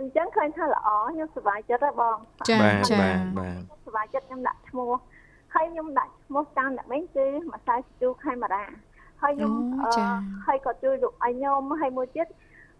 [0.00, 2.16] អញ្ចឹងឃើញថាល្អខ្ញុំសប្បាយចិត្តហើយបង
[2.50, 2.58] ចា
[2.90, 2.98] ចា
[3.38, 4.92] បាទសប្បាយចិត្តខ្ញុំដាក់ឈ្មោះ
[5.54, 8.64] ហើយខ្ញុំដាក់ឈ្មោះតាមអ្នកវិញគឺម្សៅស្ទូខេមរា
[9.22, 9.52] ហើយខ្ញុំ
[10.46, 12.26] ហើយគាត់ជួយលក់ឲ្យខ្ញុំហើយមួយទៀត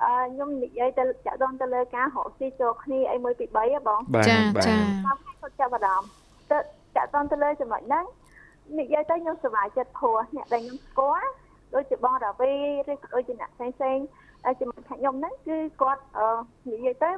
[0.03, 6.09] អឺខ្ញុំនិយាយទៅចាក់ដងទៅលើការរកស៊ីចូលគ្នាអីមួយពី3ហ៎បងចាចាតាមគាត់ចាប់អារម្មណ៍
[6.51, 6.59] ទៅ
[6.97, 8.05] ចាក់ដងទៅលើចំណុចហ្នឹង
[8.79, 11.31] និយាយទៅខ្ញុំសប្បាយចិត្តព្រោះអ្នកដែលខ្ញុំស្គាល់
[11.75, 12.53] ដូចជាបងរាវី
[12.91, 13.99] ឬក៏ដូចជាអ្នកផ្សេងផ្សេង
[14.59, 16.03] ជាមួយខ្ញុំហ្នឹងគឺគាត់
[16.71, 17.11] និយាយទៅ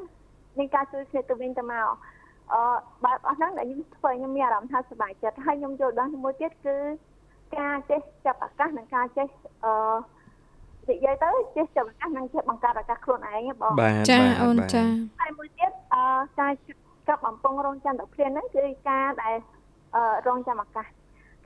[0.59, 1.89] មានការជួយគ្នាទៅវិញទៅមក
[2.53, 2.63] អឺ
[3.05, 6.77] បែបអស់ហ្នឹងដែលខ្ញុំធ្វើខ្ញុំមានអារម្មណ៍ថាសប្បាយចិត្តហើយខ្ញុំយល់ដឹងមួយទៀតគឺ
[7.57, 9.29] ការចេះចាប់ឱកាសនិងការចេះ
[9.65, 9.73] អឺ
[10.89, 13.75] និយាយទៅចេះចាប់ឱកាសនិងចេះបង្កើតឱកាសខ្លួនឯងបង
[14.11, 14.85] ចាអូនចា
[15.21, 16.03] ហើយមួយទៀតអឺ
[16.41, 16.53] ការ
[17.09, 19.35] កាប់បំពង់រងចាំទឹកភ្លៀងហ្នឹងគឺការដែល
[19.95, 20.87] អឺរងចាំឱកាស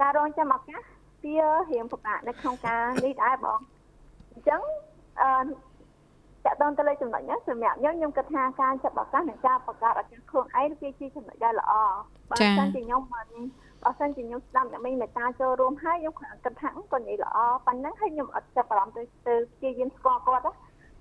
[0.00, 0.82] ការរងចាំឱកាស
[1.24, 1.36] វា
[1.70, 3.58] រៀងពិបាកនៅក្នុងការនេះដែរបង
[4.32, 4.60] អញ្ចឹង
[5.20, 5.30] អឺ
[6.46, 11.72] តកតងទៅលើចំណុចហ្នឹងសម្រាប់ខ្ញុំខ្ញុំគិតថាការចាប់ឱកាសនិងការបង្កើតឱកាសខ្លួនឯងវាជាចំណុចដែលល្អ
[12.30, 13.28] បើមិនជាខ្ញុំមិន
[13.82, 20.52] បើសិនជាខ្ញុំស្ដាប់អ្នកមីងមេតាចូលរួមហើយខ្ញុំគិតថាគាត់និយាយល្អប៉ុណ្ណឹងហើយខ្ញុំអត់ចាប់អារម្មណ៍ទៅទៅព្យាយាមស្គាល់គាត់ក៏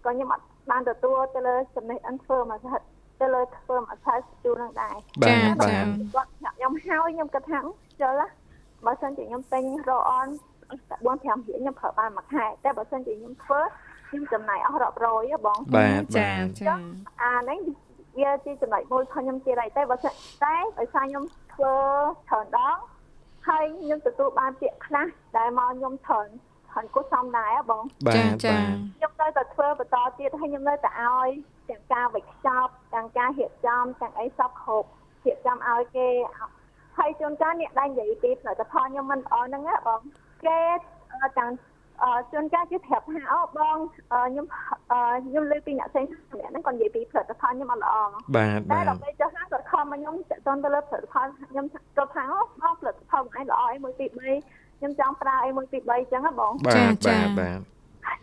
[0.05, 2.73] ខ្ញុំអត់បានទទួលទៅលើចំណេះដឹងធ្វើមកសហ
[3.21, 4.95] ទៅលើធ្វើមកឆាយជូននឹងដែរ
[5.27, 5.35] ចា
[5.67, 5.79] ចា
[6.13, 7.59] គាត់ខ្ញុំហើយខ្ញុំគិតថា
[8.01, 8.21] ចុះ
[8.85, 10.27] បើសិនជាខ្ញុំទិញរអន
[10.69, 13.59] 4 5រៀលខ្ញុំប្រើបានមួយខែតែបើសិនជាខ្ញុំធ្វើ
[14.09, 16.75] ខ្ញុំចំណាយអស់រាប់រយបងបាទចាចា
[17.21, 17.59] អាហ្នឹង
[18.19, 21.73] វាជាចំណុចមួយរបស់ខ្ញុំជារៃតែបើសិនតែដោយសារខ្ញុំធ្វើ
[22.29, 22.77] ច្រើនដង
[23.47, 26.27] ហើយខ្ញុំទទួលបានពាក្យខ្លះដែលមកខ្ញុំច្រើន
[26.69, 27.83] ច្រើនគូសំដែរបង
[28.15, 28.57] ចាចា
[28.95, 31.29] ខ្ញុំនៅតែធ្វើបន្តទៀតហើយខ្ញុំនៅតែឲ្យ
[31.69, 34.87] ទាំងការវិខ្ចប់ទាំងការរៀបចំទាំងអីសពគ្រប់
[35.25, 36.07] រៀបចំឲ្យគេ
[36.97, 40.01] ហើយជួនកាលអ្នកដែលនិយាយពីផលិតផលខ្ញុំមិនល្អហ្នឹងណាបង
[40.45, 40.59] គេ
[41.37, 41.68] ទាំងអឺ
[42.31, 43.77] ជួនកាលគេប្រាប់ថាអូបង
[44.11, 44.45] ខ្ញុំ
[45.25, 47.93] ខ្ញុំលើពីអ្នកផ្សេងម្នាក់ហ្នឹងគាត់និយាយពីផលិតផលខ្ញុំអត់ល្អ
[48.35, 50.15] បាទតែដល់ពេលចុះណាគាត់ខំមកខ្ញុំ
[50.47, 51.65] តទៅលើផលិតផលខ្ញុំ
[51.97, 57.59] គាត់ថាអូបងផលិតផលឯងល្អអីមួយទី3ខ្ញុំចង់ប្រើអីមួយទី3អញ្ចឹងហ៎បងបាទបាទបាទ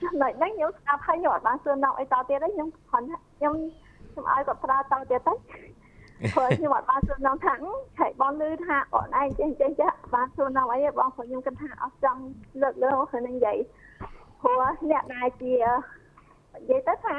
[0.03, 3.07] ចំណុចហ្នឹងខ្ញុំស្ដាប់ហើយខ្ញុំអត់បានសួរនាំអីតទៀតទេខ្ញុំគ្រាន់
[3.39, 3.55] ខ្ញុំ
[4.13, 5.33] ខ្ញុំឲ្យគាត់ប្រើតទៀតទៅ
[6.35, 7.55] ព្រោះខ្ញុំអត់បានសួរនាំថា
[7.99, 12.21] ហេតុបងឮថាអូនឯងចេះចេះចេះបានសួរនាំអីបងព្រោះខ្ញុំគិតថាអត់ចង់
[12.63, 13.57] លើកលើខ្លួននឹងនិយាយ
[14.43, 15.55] ព្រោះអ្នកដែលជា
[16.55, 17.19] និយាយទៅថា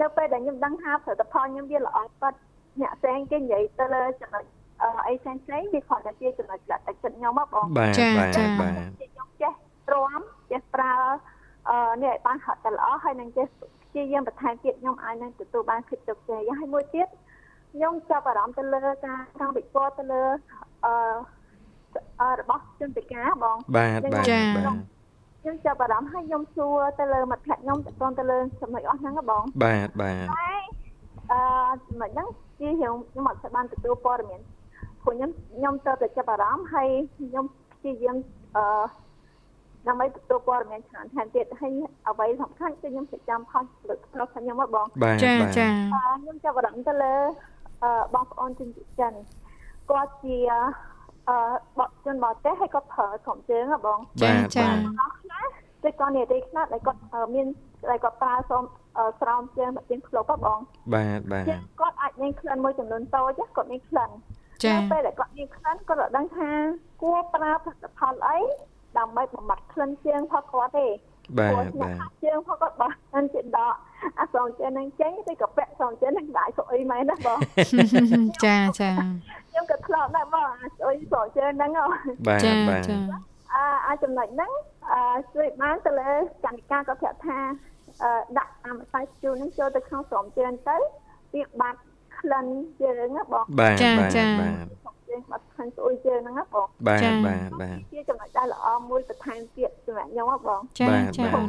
[0.00, 2.34] នៅពេលដែលខ្ញុំដឹងថាផលិតផលខ្ញុំវាល្អប៉ិត
[2.80, 4.44] អ្នកផ្សេងគេនិយាយទៅលើចំណុច
[5.06, 9.52] អីផ្សេងផ្សេងវាគ្រាន់តែជាចំណុចដាក់ទឹកចិត្តខ្ញុំមកបងបាទបាទបាទខ្ញុំចេះ
[9.88, 10.94] ទ្រាំចេះប្រើ
[11.70, 13.46] អឺនេះឲ្យបានហត់តែល្អហើយនឹងចេះ
[13.90, 17.08] ព្យាយាមបន្ថែមទៀតខ្ញុំអាចនឹងទទួលបានភាពជោគជ័យហើយមួយទៀត
[17.76, 20.22] ខ្ញុំចាប់អារម្មណ៍ទៅលើការខាងវិព័ន្ធទៅលើ
[20.84, 24.24] អឺរបស់ជនពិការបងបាទបាទបាទ
[25.40, 27.78] ខ្ញុំចាប់អារម្មណ៍ហើយខ្ញុំសួរទៅលើមិត្តភក្តិខ្ញុំ
[28.10, 30.26] តទៅលើចំណុចអស់ហ្នឹងបងបាទបាទ
[31.32, 31.40] អឺ
[31.86, 32.94] ចំណុចហ្នឹងជាខ្ញុំ
[33.28, 34.40] អត់ស្បានទទួលព័ត៌មាន
[35.04, 38.16] ព្រោះខ្ញុំខ្ញុំទៅតែចាប់អារម្មណ៍ហើយខ្ញុំព្យាយាម
[38.56, 38.64] អឺ
[39.88, 41.72] ដើម្បីទទួលព័ត៌មានច្រើនថែមទៀតហើយ
[42.08, 44.86] អ្វីសំខាន់គឺខ្ញុំប្រចាំផុសលើកប្រុសខ្ញុំមកបង
[45.24, 45.68] ចាចា
[46.22, 47.14] ខ្ញុំចាប់អារម្មណ៍ទៅលើ
[48.14, 49.12] បងប្អូនជនជាតិចិន
[49.90, 50.36] គាត់ជា
[51.28, 51.36] អឺ
[51.78, 54.68] បកជនបរទេសហើយគាត់ប្រើក្រុមជើងហ៎បងចាចា
[55.82, 57.00] តែគាត់និយាយខ្លះដែលគាត់
[57.34, 57.46] មាន
[57.90, 58.64] ដែលគាត់ប្រើសូម
[59.20, 60.58] ស្រោមជើងមកជាងក្លុបហ៎បង
[60.94, 61.44] បាទបាទ
[61.80, 64.10] គាត់អាចមានក្លិនមួយចំនួនតូចគាត់មានក្លិន
[64.64, 66.50] ចាពេលដែលគាត់មានក្លិនគាត់អត់ដឹងថា
[67.02, 68.38] គួរប្រើផលិតផលអី
[68.98, 70.86] ដើម្បីបំបត្តិក្លិនជើងផងគាត់ទេ
[71.38, 73.74] បាទបាទជើងផងគាត់បោះហ្នឹងជាដក
[74.20, 77.38] អាស្រោមជើងហ្នឹងចេញទៅក៏ពាក់ស្រោមជើងហ្នឹងដាច់សុអីមែនណាបង
[78.44, 78.90] ចាចា
[79.50, 81.70] ខ្ញុំក៏ធ្លាប់ដែរបងអាអុយស្រោមជើងហ្នឹង
[82.28, 82.90] បាទបាទ
[83.54, 84.52] អាអាចំណុចហ្នឹង
[84.92, 85.00] អឺ
[85.34, 86.10] ជួយបានទៅលើ
[86.44, 87.38] កណ្ឌិកាក៏ប្រាប់ថា
[88.02, 90.76] អឺដាក់អាម្សៅជូរហ្នឹងចូលទៅក្នុងស្រោមជើងទៅ
[91.34, 91.80] វាបាត់
[92.18, 92.46] ក្លិន
[92.80, 94.85] ជើងបងបាទបាទបាទ
[95.16, 101.42] យើងបាត់ខាងស្អុយជើងហ្នឹងណាបងបាទបាទបាទជាចំណុចដែលល្អមួយបន្ថែមទៀតសម្រាប់ខ្ញុំហ៎បងចាចាអឺ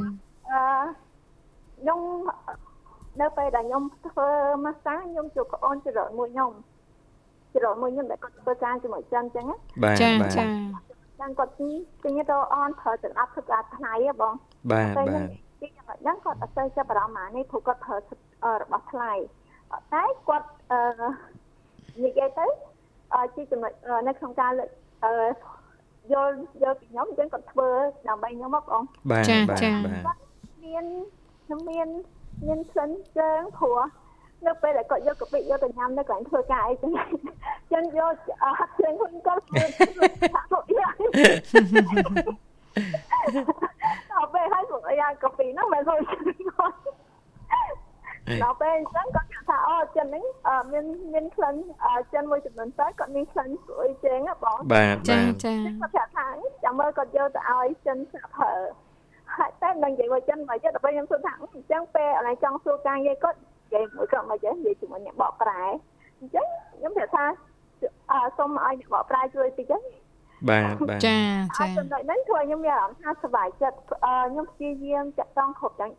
[1.79, 1.99] ខ្ញុំ
[3.21, 4.29] នៅពេលដែលខ្ញុំធ្វើ
[4.65, 6.51] ម៉ាស្សាខ្ញុំជួបប្អូនច្រកមួយខ្ញុំ
[7.55, 10.43] ច្រកមួយខ្ញុំដែលគាត់ធ្វើការជាមួយចិនអញ្ចឹងណាបាទចាចា
[11.19, 14.33] ចឹងគាត់ទិញទៅអនប្រើចង្អាប់ធ្វើការថ្លៃហ៎បង
[14.71, 15.29] បាទបាទ
[15.61, 17.95] ទីចំណុចហ្នឹងគាត់អត់ទៅចាប់អារម្មណ៍នេះព្រោះគាត់ប្រើ
[18.61, 19.13] របស់ថ្លៃ
[19.93, 20.79] តែគាត់អឺ
[22.03, 22.45] និយាយទៅ
[23.35, 23.71] ជាចំណុច
[24.07, 24.69] នៅក្នុងការលើក
[25.05, 25.13] អឺ
[26.13, 27.69] យល់យល់ពីខ្ញុំអញ្ចឹងគាត់ធ្វើ
[28.07, 29.71] ដើម្បីខ្ញុំមកបងបាទចាចា
[30.65, 30.85] មាន
[31.45, 31.87] ខ្ញុំមាន
[32.47, 33.79] មានក្លិនជើងព្រោះ
[34.45, 36.91] នៅពេលដែលគាត់យកកាពិយកទៅញ៉ាំនៅកន្លែងធ្វើការអីចឹង
[37.73, 38.13] ចឹងយក
[38.59, 39.63] ហាត់ជើងខ្លួនគាត់ធ្វើ
[40.35, 40.95] ថាពួកយ៉ាង
[44.17, 46.75] អត់ពេលឲ្យពួកយ៉ាងកាពិហ្នឹងមិនចូលគាត់
[48.43, 50.23] ដល់ពេលអញ្ចឹងគាត់ថាអូចិនហ្នឹង
[50.71, 51.55] មានមានក្លិន
[52.13, 56.27] ចិនមួយចំនួនទៅគាត់មានក្លិនស្អុយជើងហ៎បងបាទចាចាគាត់ប្រាប់ថា
[56.63, 58.53] ចាំមើលគាត់យកទៅឲ្យចិនស្រាប់ប្រើ
[59.35, 65.61] ហើយតែមិននិយាយមកចិនមកយកដល់ពេលខ្ញុំសួរថាអញ្ចឹងពេលអនឡាញចង់សួរការងារគាត់និយាយមួយគាត់មកចេះនិយាយជាមួយអ្នកបកប្រែ
[66.19, 66.45] អញ្ចឹង
[66.77, 67.25] ខ្ញុំប្រាប់ថា
[68.11, 69.77] អឺសូមឲ្យអ្នកបកប្រែជួយតិចទៅ
[70.49, 71.17] បាទបាទចា
[71.57, 75.91] ចាចំណុចហ្នឹងធ្វើខ្ញុំមានអារម្មណ៍ថាសុបាយចិត្តខ្ញុំព្យាយាមចាក់ចង់គ្រប់ទាំង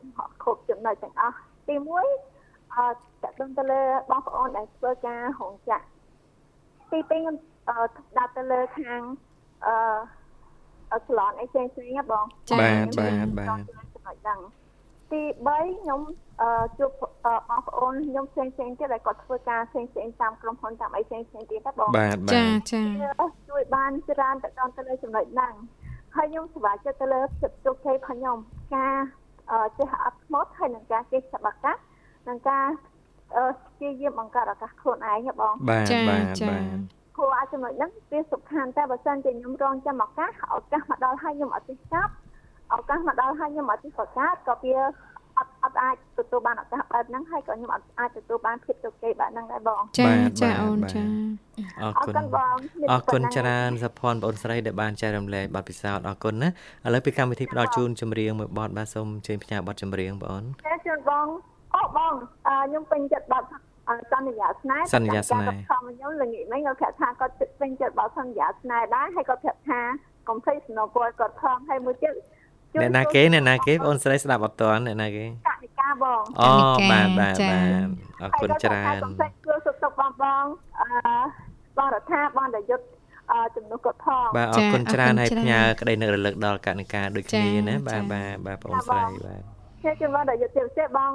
[0.42, 1.36] គ្រប់ចំណុចទាំងអស់
[1.68, 5.86] ទី1អឺតើទៅលើបងប្អូនដែលធ្វើការរោងចក្រ
[6.90, 7.34] ទី2ខ្ញុំ
[8.18, 9.00] ដាក់ទៅលើខាង
[10.92, 12.24] អឺសាឡនអីផ្សេងផ្សេងបង
[12.60, 13.60] បាទបាទបាទ
[13.94, 14.40] ចំណុចហ្នឹង
[15.12, 15.22] ទី
[15.54, 16.00] 3ខ្ញុំ
[16.42, 16.90] អឺជួប
[17.48, 22.82] បងប្អូនខ្ញុំផ្សេងផ្សេងទៀតដែលគាត់ធ្វើការផ្សេងផ្សេងតាមក្រុមហ៊ុនតាមអីផ្សេងផ្សេងទៀតណាបងបាទចាចា
[23.48, 25.54] ជួយបានច្រើនទៅដល់ទៅលើចំណុចហ្នឹង
[26.16, 28.36] ហើយខ្ញុំសប្បាយចិត្តទៅលើភាពជោគជ័យរបស់ខ្ញុំ
[28.76, 28.94] ការ
[29.78, 31.76] ចេះអត់ស្មត់ហើយនឹងការចេះច្បាប់អាកាស
[32.28, 32.64] នឹងការ
[33.74, 36.78] ព្យាយាមបង្កើតឱកាសខ្លួនឯងបងបាទបាទបាទ
[37.16, 42.12] ព្រោះអាចចំណុចហ្នឹងវាសំខាន់តែបើសិនជាខ្ញុំរងចាំឱកាសឱកាសមកដល់ហើយខ្ញុំអត់ទេចាប់
[42.74, 44.76] ឱកាសមកដល់ហើយខ្ញុំអត់ទេប្រកាសក៏វា
[45.38, 50.10] អត់អត់អាចទទួលបានឱកាសបែបហ្នឹងហើយក៏ខ្ញុំអត់អាចទទួលបានភាពជោគជ័យបែបហ្នឹងដែរបងចា
[50.42, 51.02] ចាអូនចា
[51.82, 52.54] អរគុណបង
[52.90, 56.48] អរគុណច្រើនសុផាន់បងស្រីដែលបានចែករំលែកបទពិសោធន៍អរគុណណា
[56.86, 61.26] ឥឡូវពីកម្មវិធីផ្ដល់ជូនចម្រៀងមួយបទបាទសូមជើញផ្ញើបទចម្រៀងបងចាជូនបង
[61.76, 62.12] អូបង
[62.46, 63.44] ខ្ញុំពេញចិត្តបទ
[64.12, 69.80] សន្យាស្នេហ៍សន្យាស្នេហ៍ខ្ញុំល្ងាចមិញគាត់ប្រាប់ថាគាត់ពេញចិត្តបទសន្យាស្នេហ៍ដែរហើយគាត់ប្រាប់ថា
[70.28, 72.14] កុំភ្លេចសំណពលគាត់ផងហើយមួយទៀត
[72.80, 76.50] អ្នកណាគេអ្នកណាគេបងស្រីស្ដាប់អត់ទាន់អ្នកណាគេកនិកាបងអូ
[76.90, 77.86] បាទបាទបាទ
[78.22, 80.44] អរគុណច្រើនសូមសេចគ្រូសុខទុក្ខបងបង
[80.80, 80.88] អឺ
[81.76, 82.84] បងរដ្ឋាបងដយុទ្ធ
[83.32, 89.40] អឺជំនួសគាត់ផងបាទអរគុណច្រើនហើយផ្ញើក្តីនឹករលឹកដល់កនិកាដូចគ្នាណាបាទបាទបាទបងស្រីបាទ
[89.80, 91.10] ខ្ញុំជម្រាបដល់យុទ្ធជាពិសេសបង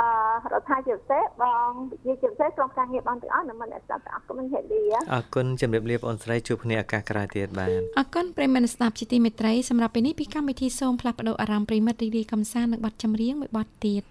[0.00, 1.70] អឺរដ្ឋាភិបាលបង
[2.04, 14.02] ជាជាពិសេសក្រុមការងារបងទាំងអស់នៅមិនអ្នកស្ដាប់ទាំងអស់ក៏មិនហេតុលាអរគុណជំរាបលាបងស្រីជួបគ្នាឱកាសក្រោយទៀតបាទអរគុណប្រិមមស្ដាប់ជាទីមេត្រីសម្រាប់ពេលនេះពីកម្មវិធីសូមផ្លាស់ប្ដូរអារម្មណ៍ប្រិមិត្តរីករាយកំសាន្តនឹងបទចម្រៀងមួយបទទៀត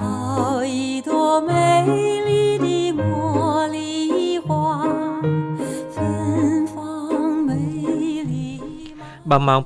[0.00, 0.72] ហើយ
[1.08, 3.12] ទោមេលីឌីមួ
[3.74, 3.90] លី
[4.46, 4.62] ហួ
[9.32, 9.60] បើម៉ោង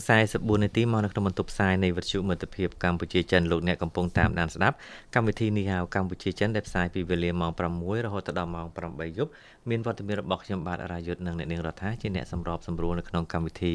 [0.00, 4.76] 7:44នាទីមកនៅក្នុងបន្ទប់ផ្សាយនៃវិទ្យុមិត្តភាពកម្ពុជាចិនលោកអ្នកកំពុងតាមដានស្ដាប់
[5.14, 9.30] កម្មវិធីនេះហៅកម្ពុជាចិនដែលផ្សាយពីវេលាម៉ោង6រហូតដល់ម៉ោង8យប់
[9.68, 13.74] មានវត្តមានរបស់ខ្ញុំបាទរាយុទ្ធនិងអ្នកនាងរដ្ឋាជាអ្នកសម្របសម្រួលនៅក្នុងកម្មវិធី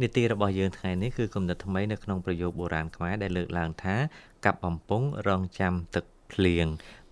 [0.00, 3.96] នីតិរបស់យើងថ្ងៃនេះគឺគំនិតថ្មីនៅក្នុងប្រយោគបុរាណខ្មែរដែលលើកឡើងថា
[4.44, 6.66] កាប់បំពង់រងចាំទឹកភ្លៀង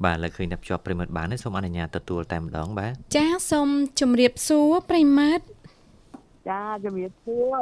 [0.04, 3.68] បាទលើឃើញតែភ្ជាប់ប្រិមិត្តបានសូមអនុញ្ញាតទទួលតែម្ដងបាទចាសូម
[4.00, 5.44] ជម្រាបសួរប្រិមិត្ត
[6.48, 7.58] ចាជំរាបសួរ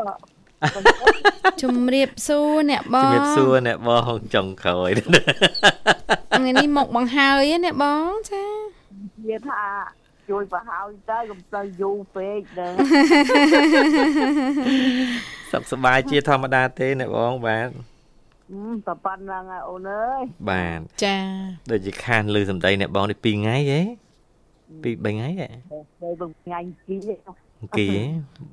[1.63, 4.91] ជំរាបសួរអ្នកបងជំរាបសួរអ្នកបងចុងក្រោយ
[6.37, 8.45] ថ្ងៃនេះមកបង្ហើយអ្នកបងចា
[9.19, 9.63] និយាយថា
[10.31, 12.69] ជួយបង្ហើយទៅកុំទៅយូរពេកទៅ
[15.53, 17.69] សុខសប្បាយជាធម្មតាទេអ្នកបងបាទ
[18.87, 21.17] តែប៉ុណ្្នឹងអូនអើយបាទចា
[21.71, 23.81] ដូចជាខានលឺសំដីអ្នកបងនេះ2ថ្ងៃហ៎
[24.83, 25.49] ពី3ថ្ងៃហ៎
[26.03, 26.97] ទៅថ្ងៃទី
[27.79, 27.89] គេ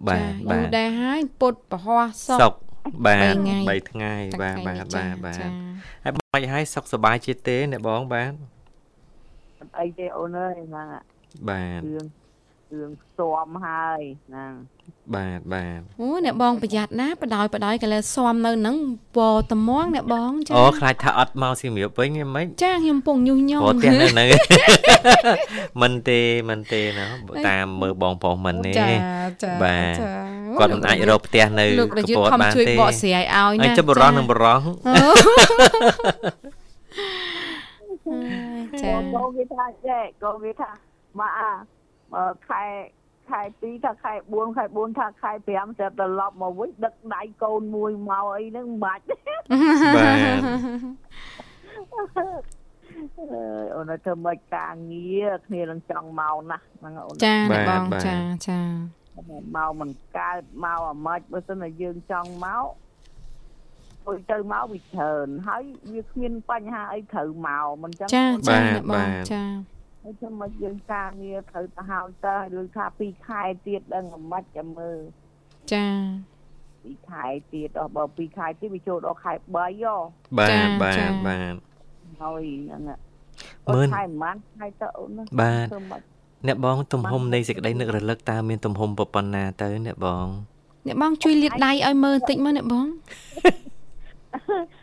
[0.08, 2.54] បាទបាទដែរហើយពុតប្រហោះសុក
[3.06, 5.50] បាទ3ថ្ងៃបាទបាទបាទបាទ
[6.04, 8.32] ហើយមិនហើយសុខសប្បាយជាទេអ្នកបងបាទ
[9.60, 10.88] អត់អីទេអូនអើយហ្នឹង
[11.50, 12.08] បាទរឿង
[12.74, 14.54] រឿងស្ទាំហើយហ្នឹង
[15.16, 18.78] បាទបាទអូអ្នកបងប្រយ័ត្នណាបដ ாய் បដ ாய் កលែស៊ាំនៅហ្នឹង
[19.16, 19.18] ព
[19.52, 24.30] តមងអ្នកបងចាអូខ្លាចថាអត់មកសៀមរាបវិញមិនចាខ្ញុំពងញុះញង់ព្រោះផ្ទះនៅហ្នឹង
[25.82, 27.06] មិនទេមិនទេណា
[27.48, 28.88] តាមមើលបងប្រុសមិនទេចា
[29.44, 29.96] ចាបាទ
[30.60, 34.62] គាត់មិនអាចរកផ្ទះនៅកពតបានទេជួយបកស្រាយឲ្យណាចាំបរោះនឹងបរោះ
[38.82, 40.70] ចាកូនវាថាចេះកូនវាថា
[41.20, 41.32] មក
[42.50, 42.64] ខែ
[43.30, 49.04] ខែ2ថាខែ4ខែ4ថាខែ5ទៅត្រឡប់មកវិញដឹកដៃកូនមួយមកអីហ្នឹងមិនបាច់
[49.96, 50.42] បាទ
[53.76, 57.36] អូនធ្វើមិនការងារគ្នានឹងចង់មកណាស់ហ្នឹងអូនចា
[57.70, 58.60] បងចាចា
[59.56, 62.66] មកមិនកើតមកអាម៉េចបើសិនតែយើងចង់មក
[64.06, 68.60] ទៅទៅមកវាច្រើនហើយវាគ្មានបញ្ហាអីត្រូវមកមិនចឹងចាចា
[68.92, 69.44] បងចា
[70.04, 75.00] ហើយចាំមកយើងការងារត្រូវទៅហើយទៅឬថា2ខែទៀតដឹងអាម៉េចចាំមើល
[75.74, 75.88] ចា
[76.54, 79.96] 2ខែទៀតអស់បើ2ខែទៀតវាចូលដល់ខែ3ហ៎
[80.38, 81.56] បាទបាទបាទ
[82.22, 82.82] ហើយហ្នឹង
[83.74, 85.68] មើលខែប៉ុន្មានខែទៅអូនបាទ
[86.48, 90.28] អ្នកបង ទំហំនៃសេចក្តីនឹករលឹកតើមានទំហំប៉ុណ្ណាទៅអ្នកបង
[90.88, 92.86] អ្នកបងជួយលាតដៃឲ្យមើលបន្តិចមើលអ្នកបង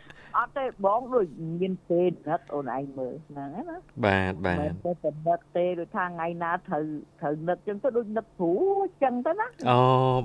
[0.45, 1.27] ត់ទេបងដូច
[1.61, 6.83] មានពេលនឹកអូនឯងមើលហ្នឹងណាបាទបាទមិនទៅតែនឹកទេដូចថាថ្ងៃណាត្រូវ
[7.21, 9.81] ត្រូវនឹកចឹងទៅដូចនឹកព្រោះចឹងទៅណាអូ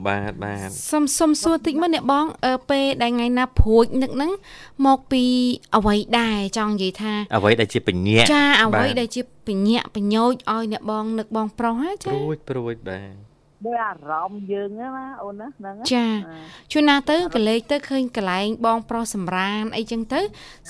[0.07, 4.33] បាទបាទសុំសុំសួរតិចមើលអ្នកបងអឺពេលដែលថ្ងៃណាព្រួចនឹកហ្នឹង
[4.87, 5.24] មកពី
[5.76, 13.00] អ្វីដែរចង់និយាយថាអ្វីដែលជាបញ្ញាចាអ្វីដែលជាបញ្ញាបញោចឲ្យអ្នកបងនឹកបងប្រុសហ៎ចាព្រួចព្រួចបា
[13.33, 16.07] ទ ដោយអារម្មណ៍យើងណាអូនណាហ្នឹងចា
[16.73, 20.21] ជួនណាទៅកលេចទៅឃើញកន្លែងបងប្រុសសម្រានអីចឹងទៅ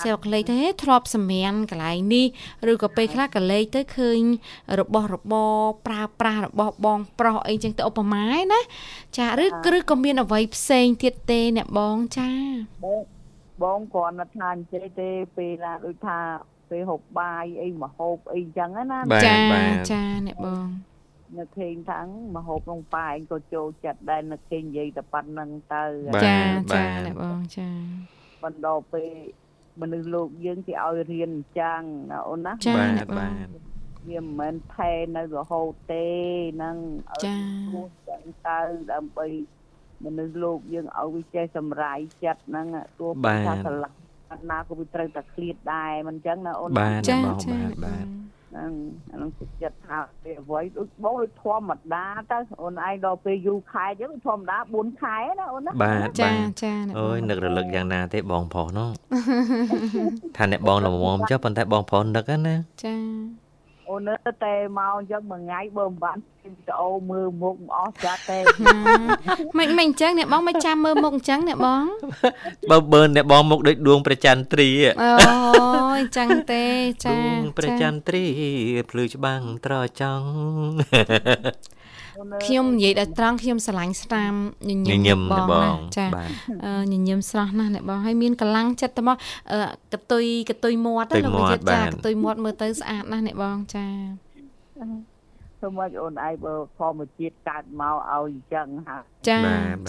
[0.03, 2.27] សែកលេចទៅធ្លាប់សម្រានកន្លែងនេះ
[2.71, 4.19] ឬក៏ពេលខ្លះកលេចទៅឃើញ
[4.79, 8.61] របស់របរប្រើប្រាស់របស់បងប្រុសអីចឹងទៅឧបមាណា
[9.17, 9.41] ចាឬ
[9.77, 12.29] ឬក៏មានអ្វីផ្សេងទៀតទេអ្នកបងចា
[12.85, 13.01] បង
[13.63, 16.19] បងគ្រាន់តែថាអញ្ចេះទេពេលណាដូចថា
[16.69, 19.37] ពេលហូបបាយអីមកហូបអីចឹងណាចា
[19.91, 20.67] ចាអ្នកបង
[21.35, 21.99] នៅឃើញថា
[22.35, 25.83] មហូបក្នុងប៉ែងក៏ចូលចិត្តដែរនៅឃើញនិយាយតែប៉ុណ្្នឹងទៅ
[26.25, 26.37] ចា
[26.73, 27.69] ចាអ្នកបងចា
[28.43, 29.09] បណ្ដោពេល
[29.81, 33.67] មនុស្សលោកយើងគេឲ្យរៀនអញ្ចឹងណាអូនណាបាទបាទប
[34.09, 36.07] វាមិនមែនថែនៅរហូតទេ
[36.55, 36.77] ហ្នឹង
[37.25, 37.37] ចា
[37.67, 38.59] ព្រោះចឹងទៅ
[38.91, 39.25] ដើម្បី
[40.05, 42.67] មនុស្សលោកយើងឲ្យវាចេះសម្រាយចិត្តហ្នឹង
[42.99, 43.11] ទោះ
[43.47, 43.97] ថាស្រឡាញ់
[44.51, 47.33] ណាក៏វាត្រូវតែឃ្លាតដែរមិនអញ្ចឹងណាអូនបាទចាបា
[47.69, 48.05] ទបាទ
[48.49, 48.71] ហ្នឹង
[49.11, 56.31] អានឹងចិត្តថាពេលអ្វីដូចបងដូចធម្មតាទៅអូនឯងដល់ពេលយូរខែអញ្ចឹងធម្មតា4ខែណាអូនណាបាទចា
[56.63, 58.89] ចាអូយនឹករលឹកយ៉ាងណាទេបងប្រុសនោះ
[60.37, 62.95] ថាអ្នកបងល្មមចុះប៉ុន្តែបងប្រុសនឹកណាចា
[63.89, 68.39] អូននៅតែមកអញ្ចឹងមួយថ្ងៃបើមិនបានវីដេអូមើលមុខមិនអស់ចាត់ទេ
[69.57, 71.83] មិនមិនអញ្ចឹងអ្នកបងមិនចាំមើលមុខអញ្ចឹងអ្នកបង
[72.71, 74.69] បើបើអ្នកបងមុខដូចដួងប្រច័ន្ទ្រី
[75.01, 75.11] អូ
[75.97, 76.65] យអញ្ចឹងទេ
[77.05, 78.23] ចាដួងប្រច័ន្ទ្រី
[78.91, 80.27] ភ្លឺច្បាំងត្រចង់
[82.45, 84.33] ខ្ញុំនិយាយដល់ត្រង់ខ្ញុំស្រឡាញ់ស្នាម
[84.69, 84.71] ញ
[85.07, 85.19] ញឹម
[85.51, 86.05] បងចា
[86.91, 89.17] ញញឹមស្រស់ណាស់អ្នកបងហើយមានកម្លាំងចិត្តទៅមក
[89.93, 93.85] កតុយកតុយមាត់ទៅលោកវិចាកតុយមាត់មើលទៅស្អាតណាស់អ្នកបងចា
[95.61, 98.97] សូមឲ្យអូនឯងបើធម្មជាតិកើតមកឲ្យអញ្ចឹងហា
[99.29, 99.39] ចា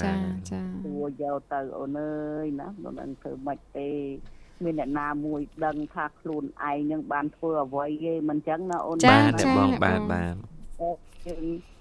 [0.03, 0.14] ចា
[0.51, 3.88] ចាទួយកទៅអូនអើយណាមិនដឹងធ្វើម៉េចទេ
[4.64, 10.35] មានអ្នកណាមួយដឹងថាខ្លួនឯងនឹងបានធ្វើអ្វីទេមិនអញ្ចឹងណាអូនបាទបងបាទបាទ
[10.81, 10.91] អូ
[11.27, 11.78] យើងអឺ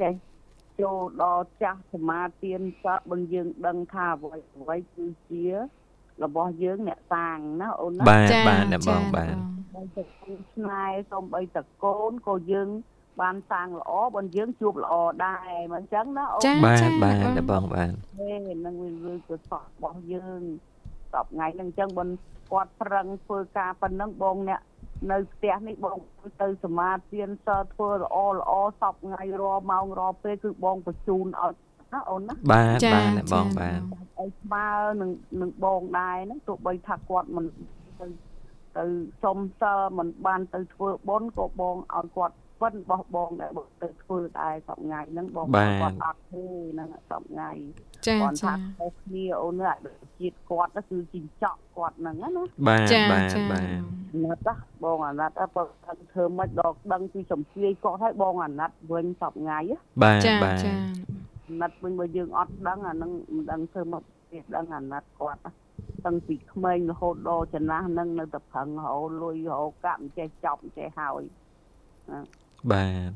[0.00, 0.14] ចេះ
[0.80, 5.44] ចូលដល់ចាស់សមាទានសក់បងយើងដឹងថាអ្វីអ្វីគឺជា
[6.24, 9.34] របស់យើងអ្នកសាងណាអូនណាបាទបាទអ្នកបងបាទ
[9.74, 10.02] បងទៅ
[10.54, 12.68] ឆ្នៃសូម្បីតកូនក៏យើង
[13.20, 14.94] បានសាងល្អបងយើងជួបល្អ
[15.26, 18.32] ដែរមិនអញ្ចឹងណាអូនបាទបាទអ្នកបងបាទទេ
[18.64, 20.42] នឹងវាគឺសក់របស់យើង
[21.12, 22.08] សពថ្ងៃហ្នឹងអញ្ចឹងបង
[22.52, 24.60] គាត់ប្រឹងធ្វើការប៉ុណ្ណឹងបងអ្នក
[25.10, 25.98] នៅផ្ទះនេះបង
[26.42, 31.54] ទៅសមាទានសធ្វើល្អល្អសពថ្ងៃរាល់ម៉ោងរាល់ពេលគឺបងបញ្ជូនឲ្យ
[31.92, 33.80] ណាអូនណាបាទបាទបងបាទ
[34.18, 34.66] ឲ្យស្មើ
[35.00, 35.10] នឹង
[35.40, 37.46] នឹងបងដែរហ្នឹងទោះបីថាគាត់មិន
[38.00, 38.06] ទៅ
[38.78, 38.84] ទៅ
[39.22, 47.56] សុំសិលមិនបានទៅធ្វើបុណ្យក៏បងឲ្យគាត់ ពិនបោះបងដែលបងទៅធ្វើដែរសប្ងាយហ្នឹងបងគាត់អត់ទេហ្នឹងសប្ងាយ
[48.06, 48.54] ចាចាគាត់ថា
[49.00, 49.74] គ្នាអូននេះ
[50.20, 52.28] ជាតិគាត់គឺជីងចក់គាត់ហ្នឹងណា
[52.68, 53.64] បាទបាទបាទ
[54.24, 55.62] ណាត់ណាបងអាណត្តិបើ
[56.12, 59.62] ធ្វើមិនដល់ដឹងពីសំភាយគាត់ឲ្យបងអាណត្តិវិញសប្ងាយ
[60.02, 60.72] បាទបាទចា
[61.48, 65.40] អាណត្តិវិញបើយើងអត់ដឹងអាហ្នឹងមិនដឹងធ្វើមកវាដឹងអាណត្តិគាត់
[66.06, 71.22] តាំងពីក្មេងរហូតដល់ចំណាស់ហ្នឹងនៅតែប្រឹងរហូតលុយរហូតកាក់មិនចេះចប់មិនចេះហើយ
[72.72, 73.10] បាទ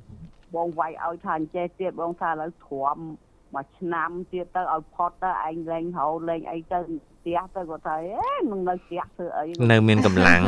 [0.54, 2.98] បងវាយឲ្យថាអញ្ចេះទៀតបងថាឥឡូវទ្រាំ
[3.54, 6.78] មួយឆ្នាំទៀតទៅឲ្យផុតទៅឯងលេងហៅលេងអីទៅ
[7.18, 10.40] ផ្ទះទៅគាត់ថាអេនឹងនៅផ្ទះធ្វើអីនៅមានកម្លាំង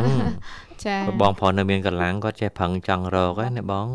[0.86, 3.86] ចាបងប្រុសនៅមានកម្លាំងគាត់ចេះប្រឹងចង់រកហ្នឹងណាបង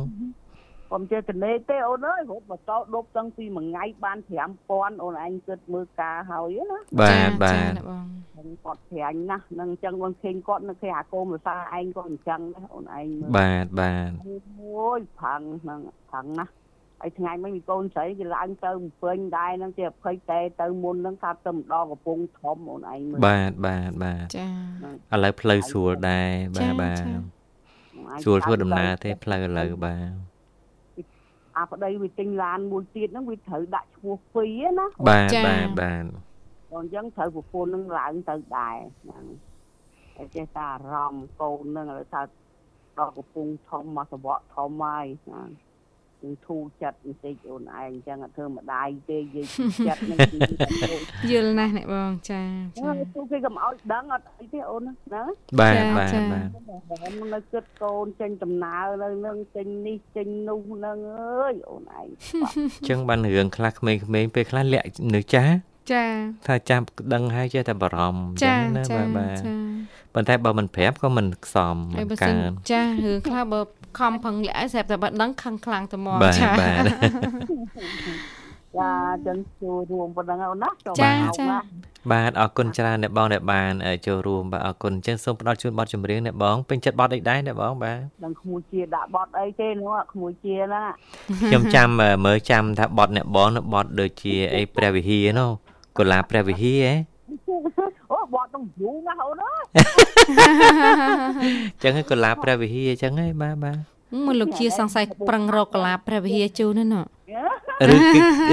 [0.92, 4.18] កុំចេះតនេទេអូនអើយរត់ម៉ូតូដប់តាំងពីមួយថ្ងៃបាន
[4.60, 7.92] 5000អូនឯងគិតមើលការហើយណាបាទបាទប
[8.48, 15.80] ងគាត់ប្រាញ់ណាស់នឹងអញ្ចឹងបងឃើញគាត់នៅគេអាកូនភាសាឯងក៏អញ្ចឹងដែរអូនឯងបាទបាទអូយផឹងហ្នឹង
[16.12, 16.52] ផឹងណាស់
[17.02, 24.48] ហើយថ្ងៃមិញមីកូនស្រីគេឡើងទៅពេញដែរហ្នឹងគេ20តែទៅមុនហ្នឹងថាទៅម្ដងកំពង់ធំអូនឯងមើលបាទបាទបាទចា
[25.14, 27.04] ឥឡូវផ្លូវស្រួលដែរបាទបាទ
[28.24, 29.96] ស្រួលធ្វើដំណើរទេផ្លូវឥឡូវបា
[30.28, 30.31] ទ
[31.62, 36.06] អាប្តីវាទិញឡានមួយទៀតហ្នឹងវាត្រូវដាក់ឈ្មោះពីរណាបាទបាទបាទ
[36.74, 39.26] អញ្ចឹងត្រូវប្រពន្ធនឹងឡើងទៅដែរហ្នឹង
[40.16, 42.22] តែចេះតែអារម្មណ៍កូននឹងឲ្យថា
[42.98, 45.71] ដល់កំពុងធំមកសវៈធំហើយណាគឺ
[46.46, 49.46] ធូរចិត្តបន្តិចអូនឯងអញ្ចឹងអត់ធ្វើម្ដាយទេនិយាយ
[49.88, 50.20] ចិត្តនឹង
[51.32, 52.42] យល់ណាស់អ្នកបងចា
[52.80, 55.24] ចាទូគេកុំឲ្យដឹងអត់អីទេអូនណា
[55.60, 56.46] បាទបាទបាទ
[57.34, 65.56] នៅគិតកូនចេញដំណើរនៅនឹងចេញនេះចេញនោះនឹងអើយអូនឯងអញ្ចឹងបានរឿងខ្លះក្មេងៗពេលខ្លះលាក់នៅចាស់
[65.92, 66.06] ចា
[66.48, 66.82] ថាចាំ
[67.14, 69.38] ដឹងហើយចេះតែបារម្ភអញ្ចឹងណាបាទបាទ
[70.14, 72.32] ប៉ុន្តែបើមិនប្រាប់ក៏មិនខ្សំមិនកើ
[72.72, 73.62] ចារឿងខ្លះបើ
[74.00, 76.84] ខំផឹងលាក់ស្រាប់តែបាត់ដឹងខឹងខ្លាំងទៅមកចាបាទ
[78.78, 78.92] ចា
[79.28, 80.70] ចឹងចូលរួមប៉ុណ្ណឹងអូនណា
[81.02, 81.46] ចាចា
[82.12, 83.72] បាទអរគុណច្រើនអ្នកបងដែលបាន
[84.08, 90.86] ចូលរួមបាទអរគុណអញ្ចឹងសូមផ្ដល់ជូនបទចម្រៀងអ្នកបងពេញចិត្តបទអីដែរអ្នកបងបាទនឹងក្មួយជាដាក់បទអីទេនោះក្មួយជាហ្នឹង
[91.42, 91.88] ខ្ញុំចាំ
[92.26, 95.50] មើលចាំថាបទអ្នកបងនៅបទដូចជាអីព្រះវិហារនោះ
[95.98, 97.96] កុលាព្រះវិហារហ៎អូបត់
[98.56, 99.64] នឹងយូរណាស់អូនអើយ
[101.84, 103.78] ចឹងហើយកុលាព្រះវិហារចឹងហ៎បាទបាទ
[104.26, 107.02] មកលោកជាសង្ស័យប្រឹងរកកលាព្រះវិហារជូនណា
[107.94, 107.96] ឬ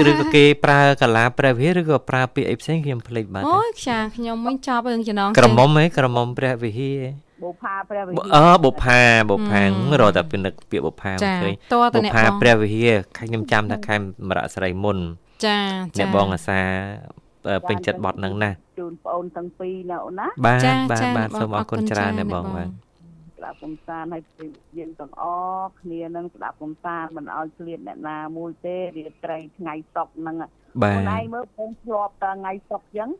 [0.09, 7.01] ឬក៏គេប្រើកលាព្រះវិហារឬក៏ប្រើពាក្យអីផ្សេងខ្ញុំភ្លេចបាត់អូយខ្យាខ្ញុំវិញចាប់រឿងចំណងក្រមុំហ៎ក្រមុំព្រះវិហារ
[7.43, 9.61] បុផាព្រះវិហារអឺបុផាបុផា
[10.01, 11.53] រត់តែពីនឹកពាក្យបុផាឃើញ
[11.95, 13.95] បុផាព្រះវិហារខ្ញុំចាំថាខែ
[14.27, 14.97] មរៈស្រីមុន
[15.45, 15.59] ចា
[15.97, 16.61] ចាអ្នកបងអាសា
[17.67, 22.69] ពេញចិត្តបត់ហ្នឹងណាជូនបងអូនទាំងពីរណាអូនណាបាទបាទបាទសូមអរគុណច្រើនណាបងបាទ
[23.37, 24.23] ស្ដាប់កំសាន្តឲ្យ
[24.77, 25.23] យើងទាំងអ
[25.59, 30.35] ស់គ្នានឹងស្ដាប់កំសាន្តមិនឲ្យឃ្លាតអ្នកណាមួយទេរាត្រីថ្ងៃសុកហ្នឹង
[30.83, 33.11] បាទខ្លួនឯងមើលបងធ្លាប់តថ្ងៃសុកអញ្ចឹង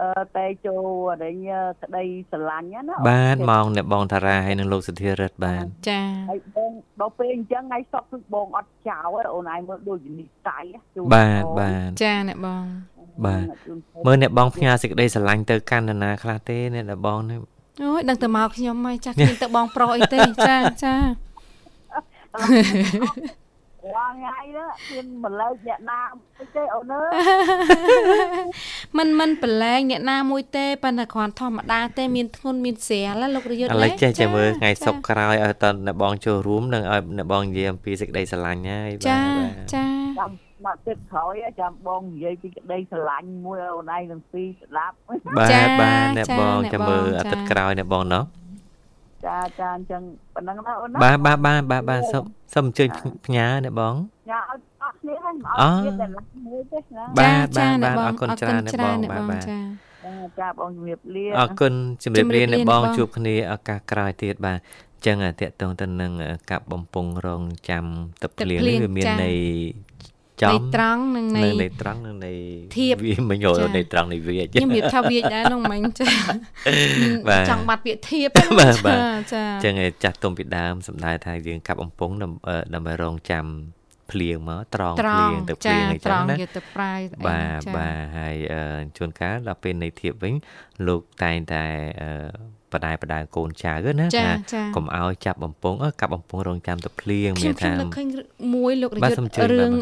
[0.00, 1.48] អឺតែចូលអរិញ
[1.82, 10.64] ក្តីស្រឡាញ់ណាបាទមកអ្នកបងតារាហើយនឹងលោកសុធារិទ្ធបាទចាហើយបងដល់ពេលអញ្ចឹងថ្ងៃសុកគឺបងអត់ចោលអូនឯងមើលដូចនិស័យ
[10.94, 12.64] ជួបាទបាទចាអ្នកបង
[13.26, 13.44] បាទ
[14.06, 17.38] មើលអ្នកបងផ្ញើសេចក្តីស្រឡាញ់ទៅកាន់នរណាខ្លះទេអ្នកបងនេះ
[17.82, 20.94] អូយដឹងតែមកខ្ញុំហើយចាស់គ្មានទៅបងប្រុសអីទេចាចា
[23.96, 27.10] រាល់ថ្ងៃហ្នឹងមានម្លែកអ្នកណាមួយទេអូនអើយ
[28.98, 39.20] មិនមិនប្រឡែងអ្នកណាមួយទេប៉ុន្តែគ្រាន់ធម្មតាទេមានធ្ងន់មានស្រាលលោករយុទ្ធឥឡូវចេះចាំមើលថ្ងៃសុកក្រោយឲ្យតអ្នកបងចូលរួមនឹងឲ្យអ្នកបងនិយាយអំពីសេចក្តីស្រឡាញ់ហើយបាទចា
[39.74, 39.86] ចា
[40.18, 40.30] ចាំ
[40.66, 44.94] មកទឹកក្រោយចាំបងនិយាយពីក្តីស្រឡាញ់មួយអូនឯងទាំងពីរស្ដាប់
[45.38, 48.24] បាទបាទអ្នកបងចាំមើលអាទិត្យក្រោយអ្នកបងណោះ
[49.26, 50.02] ចាចាអញ្ចឹង
[50.34, 52.88] ប៉ុណ្ណឹងណាអូនណាបាទបាទបាទបាទបាទសូមសូមអញ្ជើញ
[53.26, 53.94] ផ្ញើអ្នកបង
[54.30, 59.58] ញ៉ាឲ្យអស់គ្នាហើយអត់ទៀតតែឡាមួយទេណាបាទបាទបាទអរគុណច្រើនអ្នកបងបាទបាទចា
[60.40, 61.72] ចាបងជំរាបលាអរគុណ
[62.04, 64.58] ជំរាបលាអ្នកបងជួបគ្នាឱកាសក្រោយទៀតបាទ
[65.06, 66.12] ចឹងតកតងទៅនឹង
[66.50, 67.84] កាប់បំពង់រងចាំ
[68.22, 69.36] ទឹកភ្លៀងនេះវាមានន័យ
[70.42, 72.32] ចំនៃត្រង់និងនៃនៃត្រង់និងនៃ
[73.04, 76.06] វាមិនយកនៃត្រង់នៃវាខ្ញុំរៀបថាវាដែរនោះមិញចា
[77.50, 78.28] ចង់បាត់វាធៀប
[78.58, 78.76] បាទ
[79.32, 79.74] ចាចឹង
[80.04, 83.46] ចាស់ទុំពីដើមសំដៅថាយើងកាប់អំពងដើម្បីរងចាំ
[84.10, 88.34] ភ្លៀងមកត្រង់ភ្លៀងទៅភ្លៀងអញ្ចឹងណាទៅប្រាយបាទបាទហើយ
[88.96, 90.34] ជួនកាលដល់ពេលនៃធៀបវិញ
[90.86, 91.64] លោកតែងតែ
[92.72, 94.26] បដាយបដាយកូនចៅណាថា
[94.76, 98.06] កុំឲ្យចាប់បំពង់កាប់បំពង់រងចាំទៅភ្លៀងមានថាខ្ញុំឃើញ
[98.54, 99.72] មួយលោករយុទ្ធរឿង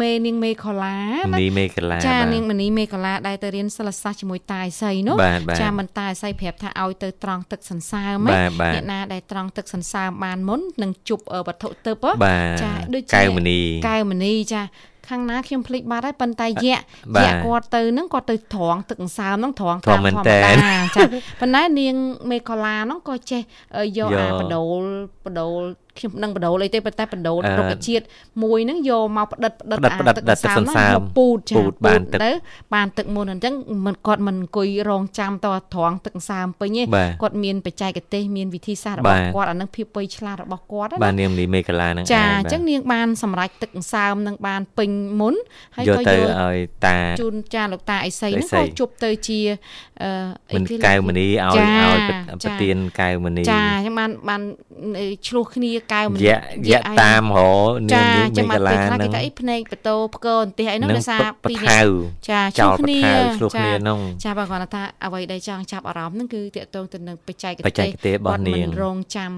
[0.00, 0.98] មេនាងមេខឡា
[1.32, 5.16] មនីមេខឡាចានាងមនីមេខឡាដែលទៅរៀនសិលសាស្ត្រជាមួយតាអស័យនោះ
[5.60, 12.04] ចាមិនតាអស័យប្រាប់ថាឲ្យទៅត្រង់ទឹកសន្សើមអ្នកណាដែលត្រង់ទឹកសន្សើមបានមុននឹងជប់វត្ថុទឹប
[12.62, 14.62] ចាដូចជាកៅមនីកៅមនីចា
[15.08, 16.78] ខាងណាខ្ញុំភ្លេចបាត់ហើយប៉ុន្តែយៈយៈ
[17.44, 20.38] គាត់ទៅហ្នឹងគាត់ទៅត្រង់ទឹកអង្សើមហ្នឹងត្រង់តាមធម្មតា
[20.96, 21.02] ចា
[21.40, 21.94] ប៉ុន្តែនាង
[22.30, 23.42] មេកូឡាហ្នឹងក៏ចេះ
[23.98, 24.82] យកអាបដូល
[25.24, 25.62] បដូល
[25.98, 28.04] ខ្ញុំនឹងបដូលអីទេប៉ុន្តែបដូលរុក្ខជាតិ
[28.42, 32.30] មួយហ្នឹងយកមកផ្ដិតផ្ដិតអាទឹកសន្សើមពូតចាពូតបានទឹកទៅ
[32.74, 33.54] បានទឹកមុនអញ្ចឹង
[33.86, 36.82] មិនគាត់មិនអង្គុយរងចាំតត្រង់ទឹកសន្សើមពេញទេ
[37.22, 44.90] គាត់មានបច្ចេកទេសមានវិធីសាស្ត្ររបស់គាត់អានឹងភាពពេញឆ្លាតរបស់គាត់បាទនាងលីមេកាឡាហ្នឹងចាអញ្ចឹងនាងបានសម្រេចទឹកសន្សើមនឹងបានពេញ
[45.20, 45.34] មុន
[45.76, 49.40] ហើយក៏យកទៅឲ្យតាជូនចាលោកតាអីសីហ្នឹងក៏ជប់ទៅជា
[50.02, 50.10] អឺ
[50.54, 54.42] មិនកៅមនីឲ្យឲ្យប្រទៀនកៅមនីចាអញ្ចឹងបានបាន
[55.26, 56.38] ឆ្លោះគ្នាកៅមនីយៈ
[56.70, 57.40] យៈតាមរ
[57.88, 61.88] នាងនេះមេកាឡាហ្នឹងគេថាអីភ្នែកបតោផ្គរអន្ទះអីហ្នឹងដោយសារពីនេះ
[62.28, 63.00] ចាឆ្លោះគ្នា
[63.38, 69.32] ឆ្លោះគ្នាហ្នឹងចាបើគាត់ថាអ្វីដែលចង់ចាប់អារម្មណ៍ហ្នឹងគឺតកតងទៅនឹងបច្ចេកទេសបច្ចេកទេសរបស់នាងរងចាំ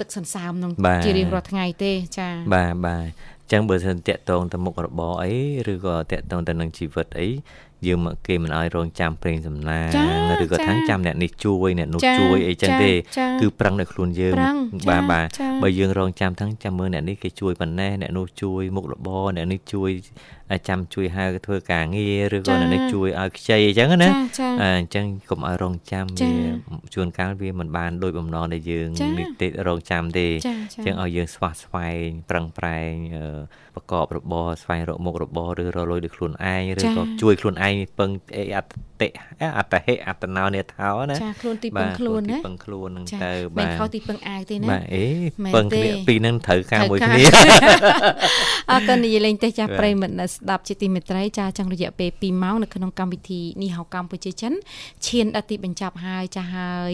[0.00, 0.72] ទឹកសន្សើមហ្នឹង
[1.04, 3.06] ជារៀងរាល់ថ្ងៃទេចាបាទបាទ
[3.52, 5.34] ចឹងបើសិនតាក់តងទៅមុខរបរអី
[5.72, 7.28] ឬក៏តាក់តងទៅនឹងជីវិតអី
[7.86, 9.80] យើងគេមិនឲ្យរងចាំប្រេងសំណា
[10.28, 12.90] ងឬក៏ថាចាំអ្នកនេះជួយអ្នកនោះជួយអីចឹងទេ
[13.40, 14.34] គឺប្រឹងដោយខ្លួនយើង
[14.88, 15.26] បាទបាទ
[15.62, 19.90] បើយើងរងចាំទាំងចាំមើលអ្នកនេះគេជួយប៉ុណ្ណេះអ្នកនោះជួយមុខរបរអ្នកនេះជួយ
[20.68, 24.10] ចាំជួយហៅធ្វើការងារឬក៏អ្នកនេះជួយឲ្យខ្ចីអញ្ចឹងណា
[24.62, 26.32] អញ្ចឹងកុំឲ្យរងចាំវា
[26.94, 28.88] ជួនកាលវាមិនបានដោយបំណងដែលយើង
[29.18, 32.92] នេះទេរងចាំទេអញ្ចឹងឲ្យយើងស្វះស្វែងប្រឹងប្រែង
[33.74, 39.08] ប្រកបរបរស្វែងរកមុខរបរឬរលួយដោយខ្លួនឯងឬក៏ជួយខ្លួនឯងពឹងអីអត្តតិ
[39.56, 45.06] អត្តហេអត្តណោនេថោណាចាខ្លួនទីពឹងខ្លួនណាទីពឹងខ្លួនហ្នឹងទៅបាទមិនខុសទីពឹងអាវទេណាបាទអេ
[45.54, 47.22] ពឹងគ្នាពីរហ្នឹងត្រូវការមួយគ្នា
[48.70, 54.52] អរគុណនិយាយលេងទេចាស់ប្រិមិត្តស្ដាប់ជាទីមេត្រីចាចង់រយៈពេល2ម៉ោងនៅក្នុងកម្មវិធីនេះហៅកម្ពុជាចិន
[55.06, 56.92] ឈានដល់ទីបញ្ចប់ហើយចាស់ហើយ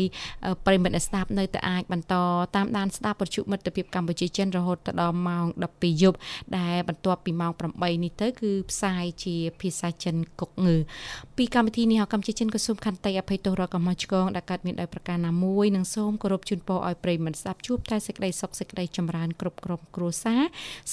[0.67, 2.15] ប្រិមិត្តស្ដាប់នៅតែអាចបន្ត
[2.57, 6.19] តាមដានស្ដាប់បទជមិត្តភាពកម្ពុជាចិនរហូតដល់ម៉ោង12យប់
[6.59, 10.77] ដែលបន្ទាប់ពីម៉ោង8នេះទៅគឺផ្សាយជាភាសាចិនកុកងើ
[11.37, 20.43] ពីកម្មវិធីនេះហៅកម្ពុជាចិនក៏សូមខន្តីអភ័យទោសរកកំហុសឆ្គងដែលកើតមានដោយប្រការណាមួយនិងសូមគោរពជូនពរឲ្យប្រិមិត្តស្ដាប់ជួបតែសេចក្តីសុខសេចក្តីចម្រើនគ្រប់ក្រុមគ្រួសារ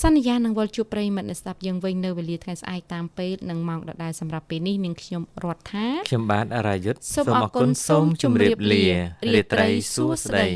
[0.02, 8.86] សន្យានឹងវិលជួបប្រិមិត្តអ្នកស្ដាប់យើងវិញនៅវេលាថ្ងៃស្អែកតាមពេលនិងម៉ោងដដែលសម្រាប់ពេលនេះនាងខ្ញុំរដ្ឋាខ្ញុំបាទអរាយុទ្ធសូមអរគុណសូមជម្រាបលា
[9.34, 10.48] រាត្រីសួស្តី